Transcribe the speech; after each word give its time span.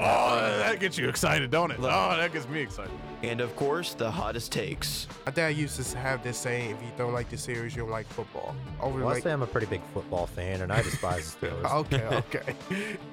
Oh, 0.00 0.58
that 0.58 0.80
gets 0.80 0.96
you 0.96 1.08
excited, 1.08 1.50
don't 1.50 1.70
it? 1.70 1.78
Oh, 1.80 2.16
that 2.16 2.32
gets 2.32 2.48
me 2.48 2.60
excited. 2.60 2.92
And 3.22 3.40
of 3.40 3.54
course, 3.56 3.94
the 3.94 4.10
hottest 4.10 4.52
takes. 4.52 5.08
My 5.26 5.32
dad 5.32 5.56
used 5.56 5.80
to 5.92 5.98
have 5.98 6.22
this 6.22 6.38
saying: 6.38 6.70
"If 6.70 6.82
you 6.82 6.90
don't 6.96 7.12
like 7.12 7.28
the 7.30 7.36
series, 7.36 7.74
you 7.74 7.82
don't 7.82 7.90
like 7.90 8.06
football." 8.06 8.54
Over 8.80 9.00
Well, 9.00 9.08
I 9.08 9.12
like, 9.14 9.22
say 9.24 9.32
I'm 9.32 9.42
a 9.42 9.46
pretty 9.46 9.66
big 9.66 9.82
football 9.92 10.26
fan, 10.26 10.60
and 10.62 10.72
I 10.72 10.82
despise 10.82 11.34
the 11.34 11.46
Steelers. 11.48 11.74
okay, 11.80 12.04
okay. 12.36 12.54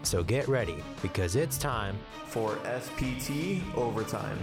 So 0.04 0.24
get 0.24 0.48
ready 0.48 0.84
because 1.02 1.36
it's 1.36 1.58
time. 1.58 1.98
for 2.28 2.58
SPT 2.80 3.62
Overtime. 3.76 4.38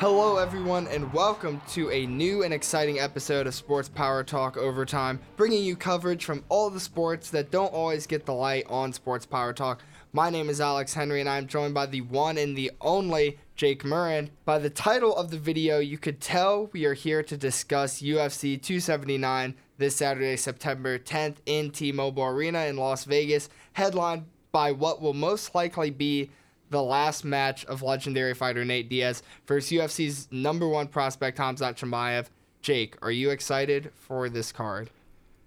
Hello, 0.00 0.36
everyone, 0.36 0.86
and 0.86 1.12
welcome 1.12 1.60
to 1.70 1.90
a 1.90 2.06
new 2.06 2.44
and 2.44 2.54
exciting 2.54 3.00
episode 3.00 3.48
of 3.48 3.54
Sports 3.56 3.88
Power 3.88 4.22
Talk 4.22 4.56
Overtime, 4.56 5.18
bringing 5.34 5.64
you 5.64 5.74
coverage 5.74 6.24
from 6.24 6.44
all 6.48 6.70
the 6.70 6.78
sports 6.78 7.30
that 7.30 7.50
don't 7.50 7.72
always 7.72 8.06
get 8.06 8.24
the 8.24 8.32
light 8.32 8.64
on 8.68 8.92
Sports 8.92 9.26
Power 9.26 9.52
Talk. 9.52 9.82
My 10.12 10.30
name 10.30 10.50
is 10.50 10.60
Alex 10.60 10.94
Henry, 10.94 11.18
and 11.18 11.28
I'm 11.28 11.48
joined 11.48 11.74
by 11.74 11.86
the 11.86 12.02
one 12.02 12.38
and 12.38 12.56
the 12.56 12.70
only 12.80 13.40
Jake 13.56 13.82
Murren. 13.82 14.30
By 14.44 14.60
the 14.60 14.70
title 14.70 15.16
of 15.16 15.32
the 15.32 15.36
video, 15.36 15.80
you 15.80 15.98
could 15.98 16.20
tell 16.20 16.70
we 16.72 16.84
are 16.84 16.94
here 16.94 17.24
to 17.24 17.36
discuss 17.36 18.00
UFC 18.00 18.62
279 18.62 19.56
this 19.78 19.96
Saturday, 19.96 20.36
September 20.36 21.00
10th, 21.00 21.38
in 21.44 21.72
T 21.72 21.90
Mobile 21.90 22.26
Arena 22.26 22.66
in 22.66 22.76
Las 22.76 23.02
Vegas, 23.02 23.48
headlined 23.72 24.26
by 24.52 24.70
what 24.70 25.02
will 25.02 25.12
most 25.12 25.56
likely 25.56 25.90
be 25.90 26.30
the 26.70 26.82
last 26.82 27.24
match 27.24 27.64
of 27.66 27.82
legendary 27.82 28.34
fighter 28.34 28.64
Nate 28.64 28.88
Diaz 28.88 29.22
versus 29.46 29.70
UFC's 29.70 30.28
number 30.30 30.68
one 30.68 30.88
prospect 30.88 31.38
Khamzat 31.38 31.76
Chimaev. 31.76 32.26
Jake, 32.62 32.96
are 33.02 33.10
you 33.10 33.30
excited 33.30 33.90
for 33.94 34.28
this 34.28 34.52
card? 34.52 34.90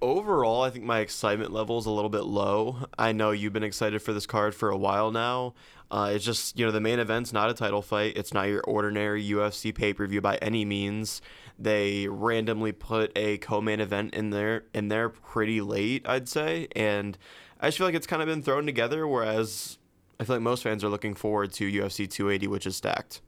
Overall, 0.01 0.63
I 0.63 0.71
think 0.71 0.83
my 0.83 0.99
excitement 0.99 1.51
level 1.51 1.77
is 1.77 1.85
a 1.85 1.91
little 1.91 2.09
bit 2.09 2.23
low. 2.23 2.87
I 2.97 3.11
know 3.11 3.31
you've 3.31 3.53
been 3.53 3.63
excited 3.63 4.01
for 4.01 4.13
this 4.13 4.25
card 4.25 4.55
for 4.55 4.71
a 4.71 4.77
while 4.77 5.11
now. 5.11 5.53
Uh, 5.91 6.13
it's 6.15 6.25
just, 6.25 6.57
you 6.57 6.65
know, 6.65 6.71
the 6.71 6.79
main 6.79 6.99
event's 6.99 7.33
not 7.33 7.51
a 7.51 7.53
title 7.53 7.81
fight. 7.81 8.13
It's 8.15 8.33
not 8.33 8.47
your 8.47 8.61
ordinary 8.61 9.23
UFC 9.23 9.75
pay 9.75 9.93
per 9.93 10.07
view 10.07 10.21
by 10.21 10.37
any 10.37 10.65
means. 10.65 11.21
They 11.59 12.07
randomly 12.07 12.71
put 12.71 13.11
a 13.15 13.37
co 13.37 13.61
main 13.61 13.79
event 13.79 14.15
in 14.15 14.31
there 14.31 14.63
in 14.73 14.87
there 14.87 15.09
pretty 15.09 15.61
late, 15.61 16.07
I'd 16.07 16.27
say. 16.27 16.67
And 16.75 17.17
I 17.59 17.67
just 17.67 17.77
feel 17.77 17.85
like 17.85 17.93
it's 17.93 18.07
kind 18.07 18.23
of 18.23 18.27
been 18.27 18.41
thrown 18.41 18.65
together, 18.65 19.05
whereas 19.05 19.77
I 20.21 20.23
feel 20.23 20.35
like 20.35 20.43
most 20.43 20.61
fans 20.61 20.83
are 20.83 20.89
looking 20.89 21.15
forward 21.15 21.51
to 21.53 21.65
UFC 21.65 22.07
280, 22.07 22.47
which 22.47 22.67
is 22.67 22.75
stacked. 22.75 23.21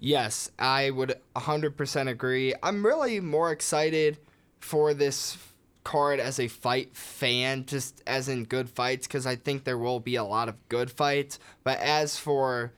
Yes, 0.00 0.50
I 0.58 0.90
would 0.90 1.14
100% 1.36 2.08
agree. 2.08 2.52
I'm 2.60 2.84
really 2.84 3.20
more 3.20 3.52
excited 3.52 4.18
for 4.58 4.94
this 4.94 5.38
card 5.84 6.18
as 6.18 6.40
a 6.40 6.48
fight 6.48 6.96
fan, 6.96 7.66
just 7.66 8.02
as 8.04 8.28
in 8.28 8.42
good 8.42 8.68
fights, 8.68 9.06
because 9.06 9.28
I 9.28 9.36
think 9.36 9.62
there 9.62 9.78
will 9.78 10.00
be 10.00 10.16
a 10.16 10.24
lot 10.24 10.48
of 10.48 10.56
good 10.68 10.90
fights. 10.90 11.38
But 11.62 11.78
as 11.78 12.18
for 12.18 12.72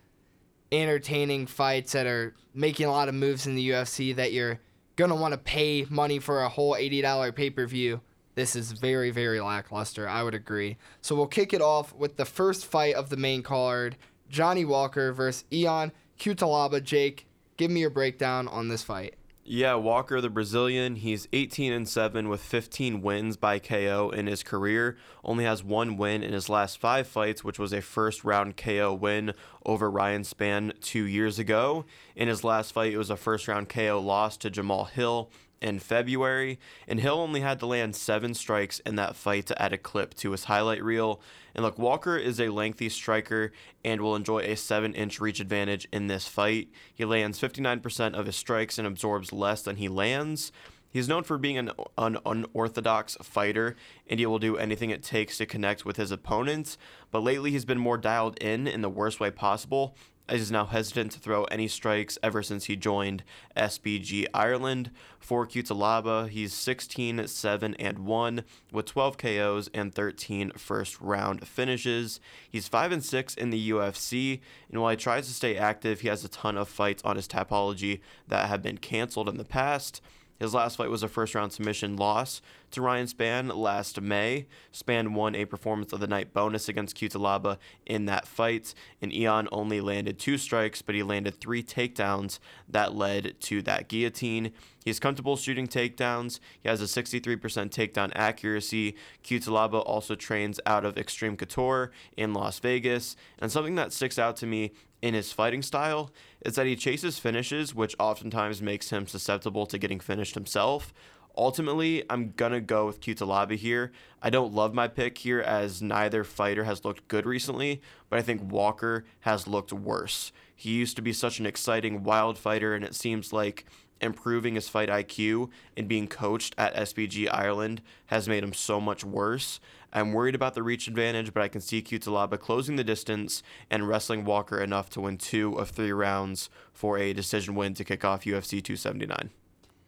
entertaining 0.71 1.47
fights 1.47 1.93
that 1.93 2.07
are 2.07 2.35
making 2.53 2.85
a 2.85 2.93
lot 2.93 3.09
of 3.09 3.15
moves 3.15 3.47
in 3.47 3.55
the 3.55 3.71
UFC 3.71 4.15
that 4.17 4.35
you're 4.35 4.61
going 4.97 5.09
to 5.11 5.17
want 5.17 5.33
to 5.33 5.39
pay 5.39 5.87
money 5.89 6.19
for 6.19 6.43
a 6.43 6.49
whole 6.51 6.75
$80 6.75 7.35
pay 7.35 7.49
per 7.49 7.67
view, 7.67 8.03
this 8.37 8.55
is 8.55 8.73
very, 8.73 9.11
very 9.11 9.41
lackluster. 9.41 10.09
I 10.09 10.23
would 10.23 10.35
agree. 10.35 10.77
So 11.01 11.17
we'll 11.17 11.27
kick 11.27 11.53
it 11.53 11.63
off 11.63 11.95
with 11.95 12.17
the 12.17 12.27
first 12.27 12.67
fight 12.67 12.95
of 12.95 13.09
the 13.09 13.17
main 13.17 13.43
card 13.43 13.97
Johnny 14.29 14.65
Walker 14.65 15.13
versus 15.13 15.45
Ion 15.53 15.91
Cutelaba. 16.21 16.83
Jake, 16.83 17.27
give 17.57 17.71
me 17.71 17.81
your 17.81 17.91
breakdown 17.91 18.47
on 18.47 18.69
this 18.69 18.83
fight. 18.83 19.15
Yeah, 19.49 19.77
Walker, 19.77 20.21
the 20.21 20.29
Brazilian, 20.29 20.97
he's 20.97 21.29
18 21.33 21.73
and 21.73 21.89
7 21.89 22.29
with 22.29 22.41
15 22.41 23.01
wins 23.01 23.37
by 23.37 23.61
KO 23.61 24.11
in 24.11 24.27
his 24.27 24.43
career. 24.43 24.97
Only 25.23 25.45
has 25.45 25.63
one 25.63 25.97
win 25.97 26.25
in 26.25 26.33
his 26.33 26.49
last 26.49 26.81
five 26.81 27.07
fights, 27.07 27.45
which 27.45 27.57
was 27.57 27.73
a 27.73 27.81
first 27.81 28.25
round 28.25 28.57
KO 28.57 28.93
win 28.93 29.35
over 29.65 29.89
Ryan 29.89 30.23
Spann 30.23 30.73
two 30.81 31.05
years 31.05 31.39
ago. 31.39 31.85
In 32.17 32.27
his 32.27 32.43
last 32.43 32.73
fight, 32.73 32.93
it 32.93 32.99
was 32.99 33.09
a 33.09 33.17
first 33.17 33.47
round 33.47 33.69
KO 33.69 34.01
loss 34.01 34.37
to 34.39 34.51
Jamal 34.51 34.87
Hill 34.87 35.31
in 35.61 35.79
February, 35.79 36.59
and 36.87 37.01
Hill 37.01 37.19
only 37.19 37.41
had 37.41 37.59
to 37.61 37.67
land 37.67 37.97
seven 37.97 38.35
strikes 38.35 38.79
in 38.81 38.97
that 38.97 39.17
fight 39.17 39.47
to 39.47 39.63
add 39.63 39.73
a 39.73 39.79
clip 39.79 40.15
to 40.15 40.33
his 40.33 40.45
highlight 40.45 40.83
reel. 40.83 41.21
And 41.55 41.65
look, 41.65 41.79
Walker 41.79 42.17
is 42.17 42.41
a 42.41 42.49
lengthy 42.49 42.89
striker 42.89 43.53
and 43.85 44.01
will 44.01 44.17
enjoy 44.17 44.41
a 44.41 44.57
7 44.57 44.95
inch 44.95 45.21
reach 45.21 45.41
advantage 45.41 45.89
in 45.93 46.07
this 46.07 46.29
fight. 46.29 46.69
He 46.95 47.05
lands 47.05 47.41
59% 47.41 48.15
of 48.15 48.27
his 48.27 48.37
strikes 48.37 48.79
and 48.79 48.87
absorbs 48.87 49.33
less 49.33 49.63
than 49.63 49.77
he 49.77 49.89
lands. 49.89 50.53
He's 50.91 51.09
known 51.09 51.25
for 51.25 51.37
being 51.37 51.59
an, 51.59 51.73
an 51.99 52.17
unorthodox 52.25 53.17
fighter, 53.23 53.77
and 54.09 54.19
he 54.19 54.25
will 54.25 54.39
do 54.39 54.57
anything 54.57 54.91
it 54.91 55.03
takes 55.03 55.37
to 55.39 55.45
connect 55.45 55.85
with 55.85 55.99
his 55.99 56.11
opponents. 56.11 56.79
But 57.11 57.23
lately, 57.23 57.51
he's 57.51 57.67
been 57.67 57.79
more 57.79 57.99
dialed 57.99 58.39
in 58.39 58.67
in 58.67 58.81
the 58.81 58.89
worst 58.89 59.21
way 59.21 59.31
possible, 59.31 59.95
he's 60.29 60.51
now 60.51 60.67
hesitant 60.67 61.13
to 61.13 61.21
throw 61.21 61.45
any 61.45 61.69
strikes 61.69 62.19
ever 62.23 62.43
since 62.43 62.65
he 62.65 62.77
joined 62.77 63.23
SBG 63.57 64.27
Ireland. 64.35 64.91
For 65.19 65.47
Cutelaba, 65.47 66.29
he's 66.29 66.53
16, 66.53 67.27
7, 67.27 67.75
and 67.77 67.99
1 68.01 68.45
with 68.73 68.87
12 68.87 69.19
KOs 69.19 69.71
and 69.73 69.95
13 69.95 70.53
first 70.57 71.01
round 71.01 71.47
finishes. 71.47 72.21
He's 72.51 72.69
5 72.69 72.93
and 72.93 73.05
6 73.05 73.35
in 73.35 73.51
the 73.51 73.71
UFC, 73.71 74.41
and 74.71 74.81
while 74.81 74.91
he 74.91 74.97
tries 74.97 75.27
to 75.27 75.35
stay 75.35 75.57
active, 75.57 76.01
he 76.01 76.09
has 76.09 76.25
a 76.25 76.29
ton 76.29 76.57
of 76.57 76.69
fights 76.69 77.03
on 77.05 77.17
his 77.17 77.29
tapology 77.29 78.01
that 78.29 78.49
have 78.49 78.63
been 78.63 78.79
canceled 78.79 79.29
in 79.29 79.37
the 79.37 79.45
past. 79.45 80.01
His 80.39 80.55
last 80.55 80.77
fight 80.77 80.91
was 80.91 81.03
a 81.03 81.09
first 81.09 81.35
round 81.35 81.53
submission 81.53 81.97
loss 81.97 82.43
to 82.73 82.83
Ryan 82.83 83.07
Spann 83.07 83.57
last 83.57 84.01
May. 84.01 84.47
Spann 84.73 85.13
won 85.15 85.35
a 85.35 85.45
performance 85.45 85.93
of 85.93 86.01
the 86.01 86.07
night 86.07 86.35
bonus 86.35 86.69
against 86.69 86.97
Cutelaba 86.97 87.59
in 87.87 88.07
that 88.07 88.27
fight, 88.27 88.75
and 89.01 89.13
Ion 89.13 89.49
only 89.51 89.81
landed 89.81 90.19
two 90.19 90.37
strikes, 90.37 90.83
but 90.83 90.95
he 90.95 91.03
landed 91.03 91.41
three 91.41 91.63
takedowns 91.63 92.39
that 92.69 92.95
led 92.95 93.41
to 93.43 93.63
that 93.63 93.89
guillotine. 93.89 94.53
He's 94.85 95.01
comfortable 95.01 95.37
shooting 95.37 95.67
takedowns. 95.67 96.39
He 96.63 96.69
has 96.69 96.81
a 96.81 96.85
63% 96.85 97.39
takedown 97.71 98.13
accuracy. 98.15 98.95
Cutelaba 99.25 99.83
also 99.85 100.15
trains 100.15 100.61
out 100.65 100.85
of 100.85 100.97
Extreme 100.97 101.39
Couture 101.39 101.91
in 102.17 102.33
Las 102.33 102.61
Vegas. 102.61 103.17
And 103.41 103.51
something 103.51 103.75
that 103.75 103.93
sticks 103.93 104.17
out 104.17 104.37
to 104.37 104.47
me 104.47 104.71
in 105.03 105.15
his 105.15 105.33
fighting 105.33 105.63
style 105.63 106.11
is 106.45 106.55
that 106.55 106.67
he 106.67 106.77
chases 106.77 107.19
finishes, 107.19 107.75
which 107.75 107.95
oftentimes 107.99 108.63
makes 108.63 108.91
him 108.91 109.07
susceptible 109.07 109.67
to 109.67 109.79
getting 109.79 110.01
finished 110.01 110.35
himself. 110.35 110.93
Ultimately, 111.37 112.03
I'm 112.09 112.33
gonna 112.37 112.61
go 112.61 112.87
with 112.87 113.01
Cutelaba 113.01 113.57
here. 113.57 113.93
I 114.23 114.31
don't 114.31 114.55
love 114.55 114.73
my 114.73 114.89
pick 114.89 115.19
here 115.19 115.41
as 115.41 115.83
neither 115.83 116.25
fighter 116.25 116.65
has 116.65 116.85
looked 116.85 117.09
good 117.09 117.27
recently, 117.27 117.83
but 118.09 118.19
I 118.19 118.23
think 118.23 118.51
Walker 118.51 119.05
has 119.21 119.47
looked 119.47 119.73
worse. 119.73 120.33
He 120.55 120.71
used 120.71 120.97
to 120.97 121.03
be 121.03 121.13
such 121.13 121.39
an 121.39 121.45
exciting, 121.45 122.03
wild 122.03 122.39
fighter, 122.39 122.75
and 122.75 122.83
it 122.85 122.95
seems 122.95 123.35
like 123.35 123.67
improving 124.01 124.55
his 124.55 124.69
fight 124.69 124.89
IQ 124.89 125.51
and 125.77 125.89
being 125.89 126.09
coached 126.09 126.55
at 126.59 126.75
SBG 126.75 127.29
Ireland 127.33 127.83
has 128.07 128.29
made 128.29 128.45
him 128.45 128.53
so 128.53 128.81
much 128.81 129.05
worse. 129.05 129.61
I'm 129.93 130.13
worried 130.13 130.35
about 130.35 130.55
the 130.55 130.63
reach 130.63 130.89
advantage, 130.89 131.33
but 131.33 131.43
I 131.43 131.49
can 131.49 131.61
see 131.61 131.83
Cutelaba 131.83 132.39
closing 132.39 132.77
the 132.77 132.85
distance 132.85 133.43
and 133.71 133.89
wrestling 133.89 134.25
Walker 134.25 134.61
enough 134.61 134.91
to 134.91 135.01
win 135.01 135.17
two 135.17 135.55
of 135.55 135.71
three 135.71 135.93
rounds 135.93 136.51
for 136.73 136.99
a 136.99 137.13
decision 137.13 137.55
win 137.55 137.75
to 137.75 137.85
kick 137.85 138.05
off 138.05 138.25
UFC 138.25 138.63
279. 138.63 139.31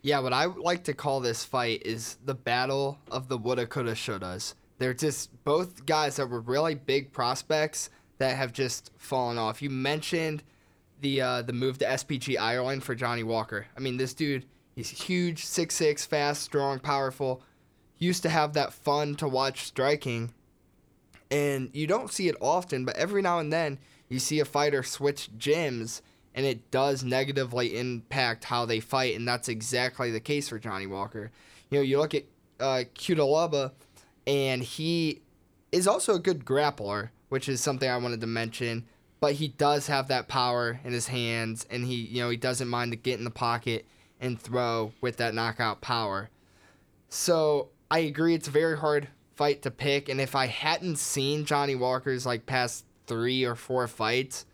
Yeah, 0.01 0.21
what 0.21 0.33
I 0.33 0.47
like 0.47 0.85
to 0.85 0.95
call 0.95 1.21
this 1.21 1.45
fight 1.45 1.83
is 1.85 2.17
the 2.25 2.35
battle 2.35 2.99
of 3.11 3.29
the 3.29 3.37
woulda, 3.37 3.67
coulda, 3.67 3.93
shouldas. 3.93 4.55
They're 4.79 4.95
just 4.95 5.45
both 5.45 5.85
guys 5.87 6.17
that 6.17 6.29
were 6.29 6.41
really 6.41 6.77
big 6.77 7.13
prospects 7.13 7.91
that 8.19 8.37
have 8.37 8.53
just 8.53 8.93
fallen 8.97 9.39
off. 9.39 9.61
You 9.61 9.71
mentioned 9.71 10.45
the 11.01 11.21
uh, 11.21 11.43
the 11.43 11.53
move 11.53 11.79
to 11.79 11.85
SBG 11.85 12.39
Ireland 12.39 12.85
for 12.85 12.95
Johnny 12.95 13.23
Walker. 13.23 13.67
I 13.77 13.81
mean, 13.81 13.97
this 13.97 14.15
dude, 14.15 14.47
he's 14.75 14.91
huge, 14.91 15.45
6'6", 15.45 16.07
fast, 16.07 16.43
strong, 16.43 16.79
powerful. 16.79 17.43
Used 17.99 18.23
to 18.23 18.29
have 18.29 18.53
that 18.53 18.73
fun 18.73 19.17
to 19.17 19.27
watch 19.27 19.65
striking, 19.65 20.33
and 21.31 21.71
you 21.73 21.87
don't 21.87 22.13
see 22.13 22.29
it 22.29 22.37
often, 22.41 22.85
but 22.85 22.97
every 22.97 23.23
now 23.23 23.39
and 23.39 23.53
then 23.53 23.79
you 24.09 24.19
see 24.19 24.41
a 24.41 24.45
fighter 24.45 24.83
switch 24.83 25.31
gyms, 25.37 26.01
and 26.35 26.47
it 26.47 26.71
does 26.71 27.03
negatively 27.03 27.77
impact 27.77 28.45
how 28.45 28.65
they 28.65 28.81
fight, 28.81 29.17
and 29.17 29.27
that's 29.27 29.49
exactly 29.49 30.11
the 30.11 30.21
case 30.21 30.49
for 30.49 30.59
Johnny 30.59 30.87
Walker. 30.87 31.31
You 31.71 31.79
know, 31.79 31.83
you 31.83 31.99
look 31.99 32.15
at 32.15 32.25
uh, 32.61 32.85
Cutelaba, 32.95 33.73
and 34.27 34.63
he 34.63 35.21
is 35.73 35.87
also 35.87 36.15
a 36.15 36.19
good 36.19 36.45
grappler, 36.45 37.11
which 37.29 37.49
is 37.49 37.61
something 37.61 37.89
I 37.89 37.97
wanted 37.97 38.21
to 38.21 38.27
mention. 38.27 38.87
But 39.21 39.35
he 39.35 39.49
does 39.49 39.89
have 39.89 40.09
that 40.09 40.29
power 40.29 40.81
in 40.85 40.93
his 40.93 41.09
hands, 41.09 41.67
and 41.71 41.85
he, 41.85 41.95
you 41.95 42.23
know, 42.23 42.31
he 42.31 42.37
doesn't 42.37 42.69
mind 42.69 42.93
to 42.93 42.97
get 42.97 43.19
in 43.19 43.25
the 43.25 43.31
pocket 43.31 43.87
and 44.21 44.41
throw 44.41 44.93
with 45.01 45.17
that 45.17 45.35
knockout 45.35 45.81
power. 45.81 46.31
So 47.09 47.71
I 47.91 48.01
agree, 48.01 48.35
it's 48.35 48.49
a 48.49 48.53
very 48.53 48.77
hard 48.77 49.09
fight 49.35 49.63
to 49.63 49.71
pick. 49.71 50.09
And 50.09 50.21
if 50.21 50.35
I 50.35 50.47
hadn't 50.47 50.97
seen 50.97 51.45
Johnny 51.45 51.75
Walker's 51.75 52.27
like 52.27 52.47
past 52.47 52.85
three 53.07 53.45
or 53.45 53.55
four 53.55 53.87
fights, 53.87 54.47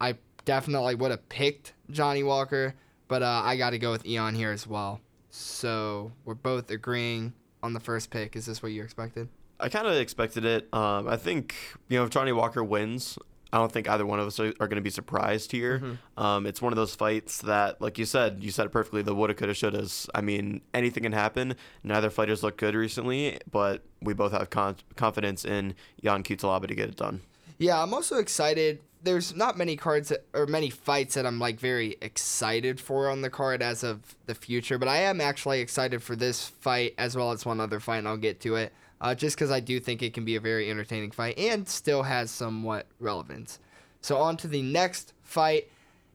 I 0.00 0.16
definitely 0.44 0.94
would 0.96 1.10
have 1.10 1.28
picked 1.28 1.72
Johnny 1.90 2.22
Walker. 2.22 2.74
But 3.08 3.22
uh, 3.22 3.42
I 3.44 3.56
got 3.56 3.70
to 3.70 3.78
go 3.78 3.90
with 3.90 4.06
Ion 4.06 4.34
here 4.34 4.52
as 4.52 4.66
well. 4.66 5.00
So 5.30 6.12
we're 6.24 6.34
both 6.34 6.70
agreeing 6.70 7.32
on 7.62 7.72
the 7.72 7.80
first 7.80 8.10
pick. 8.10 8.36
Is 8.36 8.46
this 8.46 8.62
what 8.62 8.72
you 8.72 8.82
expected? 8.82 9.28
I 9.60 9.68
kind 9.68 9.86
of 9.86 9.94
expected 9.94 10.44
it. 10.44 10.68
Um, 10.74 11.08
I 11.08 11.16
think 11.16 11.54
you 11.88 11.98
know 11.98 12.04
if 12.04 12.10
Johnny 12.10 12.32
Walker 12.32 12.64
wins, 12.64 13.18
I 13.52 13.58
don't 13.58 13.70
think 13.70 13.88
either 13.88 14.06
one 14.06 14.18
of 14.18 14.26
us 14.26 14.40
are, 14.40 14.48
are 14.60 14.66
going 14.66 14.76
to 14.76 14.80
be 14.80 14.90
surprised 14.90 15.52
here. 15.52 15.78
Mm-hmm. 15.78 16.22
Um, 16.22 16.46
it's 16.46 16.62
one 16.62 16.72
of 16.72 16.76
those 16.76 16.94
fights 16.94 17.42
that, 17.42 17.82
like 17.82 17.98
you 17.98 18.06
said, 18.06 18.42
you 18.42 18.50
said 18.50 18.66
it 18.66 18.70
perfectly. 18.70 19.02
The 19.02 19.14
woulda, 19.14 19.34
coulda, 19.34 19.52
shouldas. 19.52 20.08
I 20.14 20.22
mean, 20.22 20.62
anything 20.72 21.02
can 21.02 21.12
happen. 21.12 21.54
Neither 21.84 22.08
fighters 22.08 22.42
look 22.42 22.56
good 22.56 22.74
recently, 22.74 23.38
but 23.50 23.82
we 24.00 24.14
both 24.14 24.32
have 24.32 24.48
con- 24.48 24.76
confidence 24.96 25.44
in 25.44 25.74
Jan 26.02 26.22
Cutelaba 26.22 26.66
to 26.66 26.74
get 26.74 26.88
it 26.88 26.96
done. 26.96 27.20
Yeah, 27.58 27.82
I'm 27.82 27.92
also 27.92 28.16
excited. 28.16 28.80
There's 29.02 29.36
not 29.36 29.58
many 29.58 29.76
cards 29.76 30.08
that, 30.08 30.24
or 30.32 30.46
many 30.46 30.70
fights 30.70 31.14
that 31.14 31.26
I'm 31.26 31.38
like 31.38 31.60
very 31.60 31.96
excited 32.00 32.80
for 32.80 33.10
on 33.10 33.20
the 33.20 33.30
card 33.30 33.60
as 33.60 33.82
of 33.84 34.16
the 34.26 34.34
future, 34.34 34.78
but 34.78 34.88
I 34.88 34.98
am 34.98 35.20
actually 35.20 35.60
excited 35.60 36.02
for 36.02 36.16
this 36.16 36.46
fight 36.46 36.94
as 36.96 37.16
well 37.16 37.32
as 37.32 37.44
one 37.44 37.60
other 37.60 37.80
fight, 37.80 37.98
and 37.98 38.08
I'll 38.08 38.16
get 38.16 38.40
to 38.40 38.54
it. 38.54 38.72
Uh, 39.02 39.16
just 39.16 39.36
because 39.36 39.50
I 39.50 39.58
do 39.58 39.80
think 39.80 40.00
it 40.00 40.14
can 40.14 40.24
be 40.24 40.36
a 40.36 40.40
very 40.40 40.70
entertaining 40.70 41.10
fight 41.10 41.36
and 41.36 41.68
still 41.68 42.04
has 42.04 42.30
somewhat 42.30 42.86
relevance. 43.00 43.58
So 44.00 44.16
on 44.16 44.36
to 44.38 44.48
the 44.48 44.62
next 44.62 45.12
fight, 45.22 45.68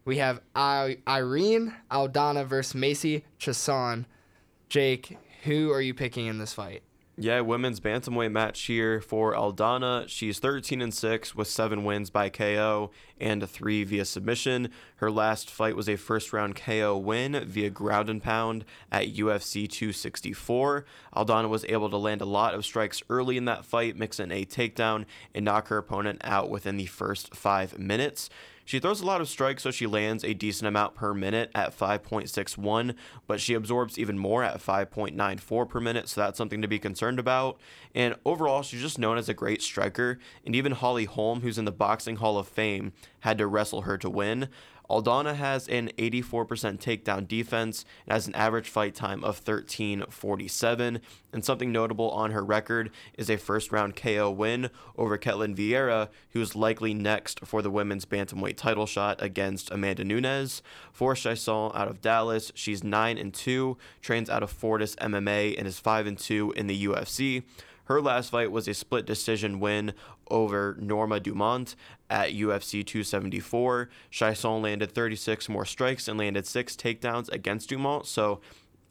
we 0.06 0.18
have 0.18 0.40
I- 0.56 1.00
Irene 1.06 1.76
Aldana 1.92 2.46
versus 2.48 2.76
Macy 2.76 3.26
Chiasson. 3.40 4.06
Jake, 4.70 5.18
who 5.44 5.70
are 5.72 5.82
you 5.82 5.94
picking 5.94 6.28
in 6.28 6.38
this 6.38 6.54
fight? 6.54 6.82
Yeah, 7.20 7.42
women's 7.42 7.80
bantamweight 7.80 8.32
match 8.32 8.62
here 8.62 9.02
for 9.02 9.34
Aldana. 9.34 10.08
She's 10.08 10.38
13 10.38 10.84
and 10.84 10.94
6 10.94 11.34
with 11.34 11.48
7 11.48 11.84
wins 11.84 12.12
by 12.12 12.30
KO 12.30 12.92
and 13.20 13.50
3 13.50 13.84
via 13.86 14.06
submission. 14.06 14.70
Her 14.98 15.10
last 15.10 15.50
fight 15.50 15.76
was 15.76 15.90
a 15.90 15.96
first 15.96 16.32
round 16.32 16.56
KO 16.56 16.96
win 16.96 17.44
via 17.44 17.72
ground 17.72 18.12
and 18.12 18.22
pound 18.22 18.66
at 18.92 19.16
UFC 19.16 19.68
264. 19.68 20.86
Aldana 21.16 21.50
was 21.50 21.66
able 21.66 21.90
to 21.90 21.98
land 21.98 22.22
a 22.22 22.26
lot 22.26 22.54
of 22.54 22.64
strikes 22.64 23.02
early 23.10 23.36
in 23.36 23.46
that 23.46 23.66
fight, 23.66 23.98
mix 23.98 24.20
in 24.20 24.32
a 24.32 24.46
takedown 24.46 25.06
and 25.34 25.44
knock 25.44 25.70
her 25.70 25.80
opponent 25.80 26.22
out 26.24 26.52
within 26.52 26.78
the 26.78 26.86
first 26.86 27.36
5 27.36 27.80
minutes. 27.80 28.30
She 28.68 28.80
throws 28.80 29.00
a 29.00 29.06
lot 29.06 29.22
of 29.22 29.30
strikes, 29.30 29.64
so 29.64 29.72
she 29.72 29.88
lands 29.88 30.26
a 30.26 30.34
decent 30.34 30.68
amount 30.68 30.94
per 30.94 31.14
minute 31.14 31.52
at 31.56 31.74
5.61, 31.74 32.96
but 33.26 33.40
she 33.40 33.54
absorbs 33.54 33.98
even 33.98 34.20
more 34.20 34.44
at 34.44 34.60
5.94 34.60 35.70
per 35.70 35.80
minute, 35.80 36.10
so 36.10 36.20
that's 36.20 36.38
something 36.38 36.62
to 36.62 36.68
be 36.68 36.78
concerned 36.78 37.18
about. 37.18 37.62
And 37.96 38.16
overall, 38.26 38.64
she's 38.64 38.82
just 38.82 39.00
known 39.00 39.18
as 39.18 39.30
a 39.30 39.34
great 39.34 39.62
striker, 39.62 40.20
and 40.46 40.54
even 40.54 40.74
Holly 40.74 41.06
Holm, 41.06 41.40
who's 41.40 41.58
in 41.58 41.64
the 41.64 41.72
Boxing 41.72 42.18
Hall 42.18 42.38
of 42.38 42.50
Fame, 42.50 42.92
had 43.22 43.38
to 43.38 43.48
wrestle 43.48 43.84
her 43.84 43.98
to 44.00 44.10
win. 44.10 44.50
Aldana 44.90 45.36
has 45.36 45.68
an 45.68 45.92
84% 45.98 46.80
takedown 46.80 47.28
defense 47.28 47.84
and 48.06 48.14
has 48.14 48.28
an 48.28 48.36
average 48.36 48.70
fight 48.70 48.96
time 48.96 49.24
of 49.24 49.38
13:47. 49.38 51.02
And 51.34 51.44
something 51.44 51.72
notable 51.72 52.10
on 52.12 52.32
her 52.32 52.44
record 52.44 52.92
is 53.18 53.30
a 53.30 53.38
first 53.38 53.72
round 53.72 53.96
KO 53.96 54.32
win 54.32 54.70
over 54.98 55.18
Ketlin 55.18 55.56
Vieira, 55.56 56.10
who's 56.32 56.56
likely 56.56 56.94
next 56.94 57.46
for 57.46 57.62
the 57.62 57.70
women's 57.70 58.06
bantamweight 58.06 58.56
title 58.56 58.86
shot 58.86 59.22
against 59.22 59.70
Amanda 59.70 60.04
Nunes. 60.04 60.62
For 60.92 61.14
Chiasson 61.14 61.76
out 61.76 61.90
of 61.90 62.02
Dallas, 62.02 62.52
she's 62.56 62.84
9 62.84 63.18
and 63.18 63.34
2, 63.34 63.78
trains 64.02 64.30
out 64.30 64.42
of 64.42 64.50
Fortis 64.50 64.96
MMA, 64.96 65.56
and 65.58 65.68
is 65.68 65.80
5 65.80 66.08
and 66.08 66.18
2 66.18 66.54
in 66.54 66.68
the 66.68 66.86
UFC. 66.86 67.44
Her 67.88 68.02
last 68.02 68.32
fight 68.32 68.52
was 68.52 68.68
a 68.68 68.74
split 68.74 69.06
decision 69.06 69.62
win 69.62 69.94
over 70.30 70.76
Norma 70.80 71.22
Dumont 71.22 71.76
at 72.10 72.34
UFC 72.34 72.86
274. 72.86 73.90
Chiasson 74.12 74.62
landed 74.62 74.92
36 74.92 75.48
more 75.48 75.66
strikes 75.66 76.10
and 76.10 76.20
landed 76.20 76.46
six 76.46 76.76
takedowns 76.76 77.32
against 77.32 77.70
Dumont. 77.70 78.06
So 78.06 78.42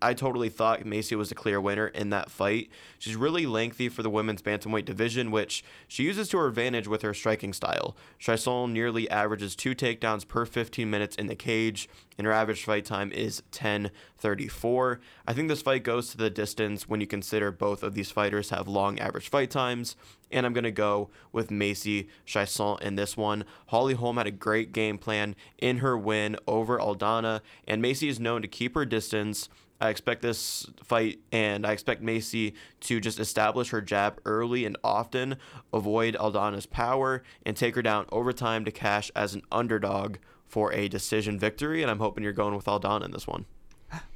I 0.02 0.12
totally 0.12 0.50
thought 0.50 0.84
Macy 0.84 1.16
was 1.16 1.30
a 1.30 1.34
clear 1.34 1.60
winner 1.60 1.88
in 1.88 2.10
that 2.10 2.30
fight. 2.30 2.68
She's 2.98 3.16
really 3.16 3.46
lengthy 3.46 3.88
for 3.88 4.02
the 4.02 4.10
women's 4.10 4.42
bantamweight 4.42 4.84
division, 4.84 5.30
which 5.30 5.64
she 5.88 6.02
uses 6.02 6.28
to 6.28 6.38
her 6.38 6.48
advantage 6.48 6.86
with 6.86 7.02
her 7.02 7.14
striking 7.14 7.52
style. 7.54 7.96
Chiasson 8.20 8.72
nearly 8.72 9.08
averages 9.08 9.56
two 9.56 9.74
takedowns 9.74 10.28
per 10.28 10.44
15 10.44 10.88
minutes 10.90 11.16
in 11.16 11.28
the 11.28 11.34
cage, 11.34 11.88
and 12.18 12.26
her 12.26 12.32
average 12.32 12.64
fight 12.64 12.84
time 12.84 13.10
is 13.12 13.42
10:34. 13.52 15.00
I 15.26 15.32
think 15.32 15.48
this 15.48 15.62
fight 15.62 15.82
goes 15.82 16.10
to 16.10 16.18
the 16.18 16.30
distance 16.30 16.88
when 16.88 17.00
you 17.00 17.06
consider 17.06 17.50
both 17.50 17.82
of 17.82 17.94
these 17.94 18.10
fighters 18.10 18.50
have 18.50 18.68
long 18.68 18.98
average 18.98 19.28
fight 19.28 19.50
times, 19.50 19.96
and 20.30 20.44
I'm 20.44 20.52
going 20.52 20.64
to 20.64 20.70
go 20.70 21.10
with 21.32 21.50
Macy 21.50 22.08
Chiasson 22.26 22.80
in 22.82 22.96
this 22.96 23.16
one. 23.16 23.44
Holly 23.68 23.94
Holm 23.94 24.16
had 24.16 24.26
a 24.26 24.32
great 24.32 24.72
game 24.72 24.98
plan 24.98 25.36
in 25.58 25.78
her 25.78 25.96
win 25.96 26.36
over 26.46 26.78
Aldana, 26.78 27.40
and 27.66 27.80
Macy 27.80 28.08
is 28.08 28.20
known 28.20 28.42
to 28.42 28.48
keep 28.48 28.74
her 28.74 28.84
distance. 28.84 29.48
I 29.80 29.90
expect 29.90 30.22
this 30.22 30.66
fight 30.82 31.20
and 31.30 31.66
I 31.66 31.72
expect 31.72 32.00
Macy 32.00 32.54
to 32.80 32.98
just 32.98 33.20
establish 33.20 33.70
her 33.70 33.82
jab 33.82 34.20
early 34.24 34.64
and 34.64 34.76
often, 34.82 35.36
avoid 35.72 36.14
Aldana's 36.14 36.66
power, 36.66 37.22
and 37.44 37.56
take 37.56 37.74
her 37.74 37.82
down 37.82 38.06
over 38.10 38.32
time 38.32 38.64
to 38.64 38.70
cash 38.70 39.10
as 39.14 39.34
an 39.34 39.42
underdog 39.52 40.16
for 40.46 40.72
a 40.72 40.88
decision 40.88 41.38
victory. 41.38 41.82
And 41.82 41.90
I'm 41.90 41.98
hoping 41.98 42.24
you're 42.24 42.32
going 42.32 42.54
with 42.54 42.64
Aldana 42.64 43.04
in 43.04 43.10
this 43.10 43.26
one. 43.26 43.44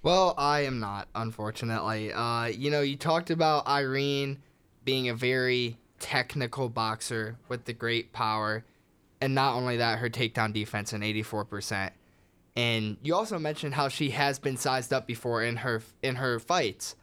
Well, 0.02 0.34
I 0.38 0.60
am 0.60 0.80
not, 0.80 1.08
unfortunately. 1.14 2.12
Uh, 2.12 2.46
you 2.46 2.70
know, 2.70 2.80
you 2.80 2.96
talked 2.96 3.30
about 3.30 3.66
Irene 3.68 4.38
being 4.84 5.08
a 5.08 5.14
very 5.14 5.76
technical 6.00 6.68
boxer 6.68 7.36
with 7.48 7.66
the 7.66 7.72
great 7.72 8.12
power, 8.12 8.64
and 9.20 9.34
not 9.34 9.54
only 9.54 9.76
that, 9.76 10.00
her 10.00 10.10
takedown 10.10 10.52
defense 10.52 10.92
in 10.92 11.02
84%. 11.02 11.90
And 12.56 12.96
you 13.02 13.14
also 13.14 13.38
mentioned 13.38 13.74
how 13.74 13.88
she 13.88 14.10
has 14.10 14.38
been 14.38 14.56
sized 14.56 14.92
up 14.92 15.06
before 15.06 15.42
in 15.42 15.56
her 15.56 15.82
in 16.02 16.16
her 16.16 16.40
fights, 16.40 16.96